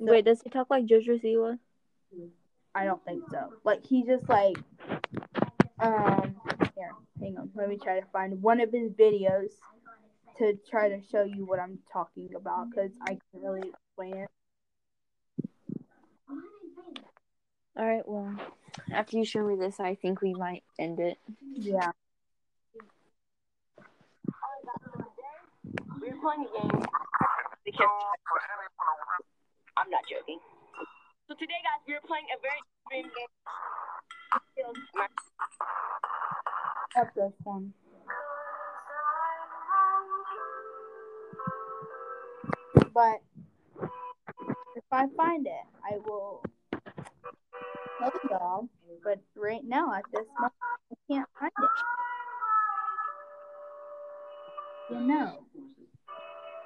Wait, 0.00 0.24
does 0.24 0.42
he 0.42 0.50
talk 0.50 0.68
like 0.70 0.86
Jojo 0.86 1.22
Siwa? 1.22 1.58
I 2.74 2.84
don't 2.84 3.04
think 3.04 3.22
so. 3.30 3.52
Like 3.64 3.86
he 3.86 4.04
just 4.04 4.28
like 4.28 4.58
um 5.78 6.36
here, 6.74 6.92
hang 7.20 7.38
on. 7.38 7.50
Let 7.54 7.68
me 7.68 7.78
try 7.78 8.00
to 8.00 8.06
find 8.12 8.42
one 8.42 8.60
of 8.60 8.72
his 8.72 8.90
videos 8.90 9.50
to 10.38 10.58
try 10.68 10.88
to 10.88 11.00
show 11.10 11.22
you 11.22 11.46
what 11.46 11.58
I'm 11.58 11.78
talking 11.92 12.30
about 12.36 12.70
because 12.70 12.90
I 13.02 13.10
can't 13.10 13.20
really 13.42 13.68
explain 13.68 14.16
it. 14.16 14.30
All 17.78 17.86
right, 17.86 18.06
well, 18.06 18.34
after 18.90 19.18
you 19.18 19.24
show 19.24 19.46
me 19.46 19.54
this, 19.56 19.80
I 19.80 19.94
think 19.96 20.22
we 20.22 20.32
might 20.32 20.64
end 20.78 20.98
it. 20.98 21.18
Yeah. 21.54 21.90
We 26.00 26.08
were 26.10 26.15
playing 26.26 26.42
a 26.42 26.50
game 26.58 26.82
because 27.64 27.86
I'm 29.76 29.88
not 29.90 30.02
joking. 30.10 30.40
So 31.28 31.34
today, 31.38 31.62
guys, 31.62 31.80
we 31.86 31.94
are 31.94 32.00
playing 32.04 32.26
a 32.34 32.38
very 32.42 32.58
extreme 32.66 33.06
game. 33.14 33.32
That's 36.96 37.14
this 37.14 37.32
one. 37.44 37.72
But 42.92 43.22
if 44.74 44.84
I 44.90 45.06
find 45.16 45.46
it, 45.46 45.52
I 45.84 45.98
will 46.04 46.42
tell 48.00 48.12
y'all. 48.30 48.68
But 49.04 49.20
right 49.36 49.62
now, 49.64 49.94
at 49.94 50.02
this 50.12 50.26
moment, 50.40 50.54
I 50.90 50.94
can't 51.08 51.28
find 51.38 51.52
it. 51.56 51.70
You 54.90 55.00
know. 55.06 55.46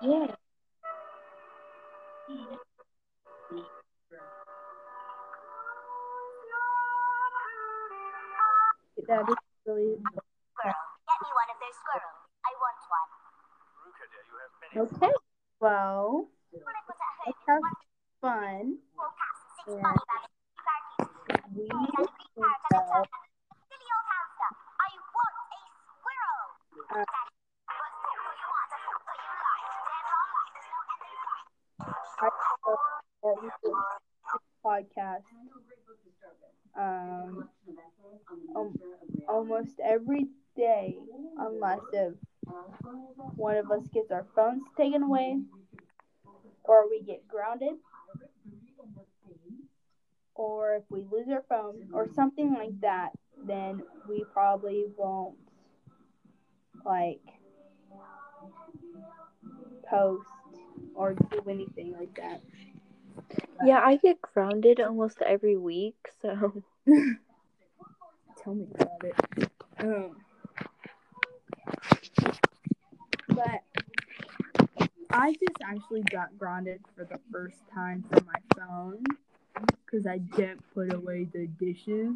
Yeah. 0.03 0.27
That 9.09 9.29
is 9.29 9.37
really 9.67 9.97
Get 9.97 11.19
me 11.21 11.31
one 11.37 11.49
of 11.51 11.59
those 11.61 11.77
squirrels. 11.81 12.21
I 12.45 12.53
want 12.57 12.81
one. 12.89 13.11
Ruka, 13.85 14.05
do 14.09 14.17
you 14.25 14.37
have 14.41 14.53
many? 14.61 15.09
okay. 15.09 15.15
Well, 15.61 16.20
phones 44.41 44.62
taken 44.76 45.03
away 45.03 45.38
or 46.64 46.88
we 46.88 47.03
get 47.03 47.26
grounded 47.28 47.74
or 50.34 50.76
if 50.76 50.84
we 50.88 51.05
lose 51.11 51.28
our 51.30 51.45
phone 51.49 51.88
or 51.93 52.09
something 52.14 52.55
like 52.55 52.78
that 52.80 53.11
then 53.47 53.82
we 54.09 54.24
probably 54.32 54.86
won't 54.97 55.36
like 56.84 57.20
post 59.88 60.26
or 60.95 61.14
do 61.14 61.43
anything 61.49 61.95
like 61.99 62.14
that. 62.16 62.41
Yeah, 63.64 63.80
I 63.84 63.97
get 63.97 64.20
grounded 64.22 64.80
almost 64.80 65.20
every 65.22 65.57
week, 65.57 65.97
so 66.22 66.62
Tell 68.43 68.55
me 68.55 68.66
about 68.74 69.05
it. 69.05 69.51
Um, 69.78 70.16
but 73.28 73.62
I 75.13 75.33
just 75.33 75.57
actually 75.63 76.03
got 76.03 76.39
grounded 76.39 76.81
for 76.97 77.05
the 77.05 77.19
first 77.33 77.57
time 77.75 78.05
from 78.09 78.27
my 78.27 78.41
phone 78.57 79.05
because 79.85 80.07
I 80.07 80.19
didn't 80.19 80.63
put 80.73 80.93
away 80.93 81.25
the 81.33 81.47
dishes 81.47 82.15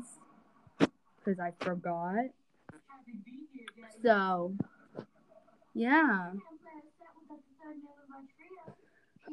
because 1.19 1.41
I 1.41 1.53
forgot. 1.65 2.27
So, 4.03 4.55
yeah. 5.75 6.33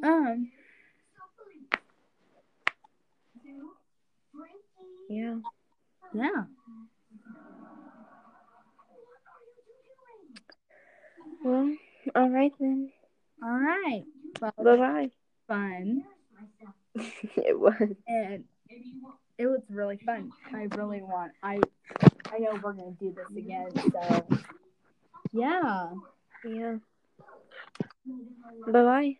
Um, 0.03 0.51
yeah. 5.09 5.35
yeah. 6.13 6.43
Well, 11.43 11.75
all 12.15 12.29
right 12.29 12.51
then. 12.59 12.91
All 13.43 13.49
right. 13.57 14.03
Well, 14.39 14.53
Bye 14.57 14.75
bye. 14.77 15.09
fun. 15.47 16.03
it 17.37 17.59
was. 17.59 17.73
and 18.07 18.43
it 19.37 19.47
was 19.47 19.61
really 19.69 19.97
fun. 20.05 20.31
I 20.53 20.67
really 20.75 21.01
want. 21.01 21.31
I 21.41 21.59
I 22.31 22.37
know 22.39 22.59
we're 22.63 22.73
gonna 22.73 22.91
do 22.99 23.11
this 23.13 23.35
again. 23.35 23.71
So 23.91 24.25
yeah. 25.31 25.93
Yeah. 26.45 26.75
Bye 28.67 28.71
bye. 28.83 29.17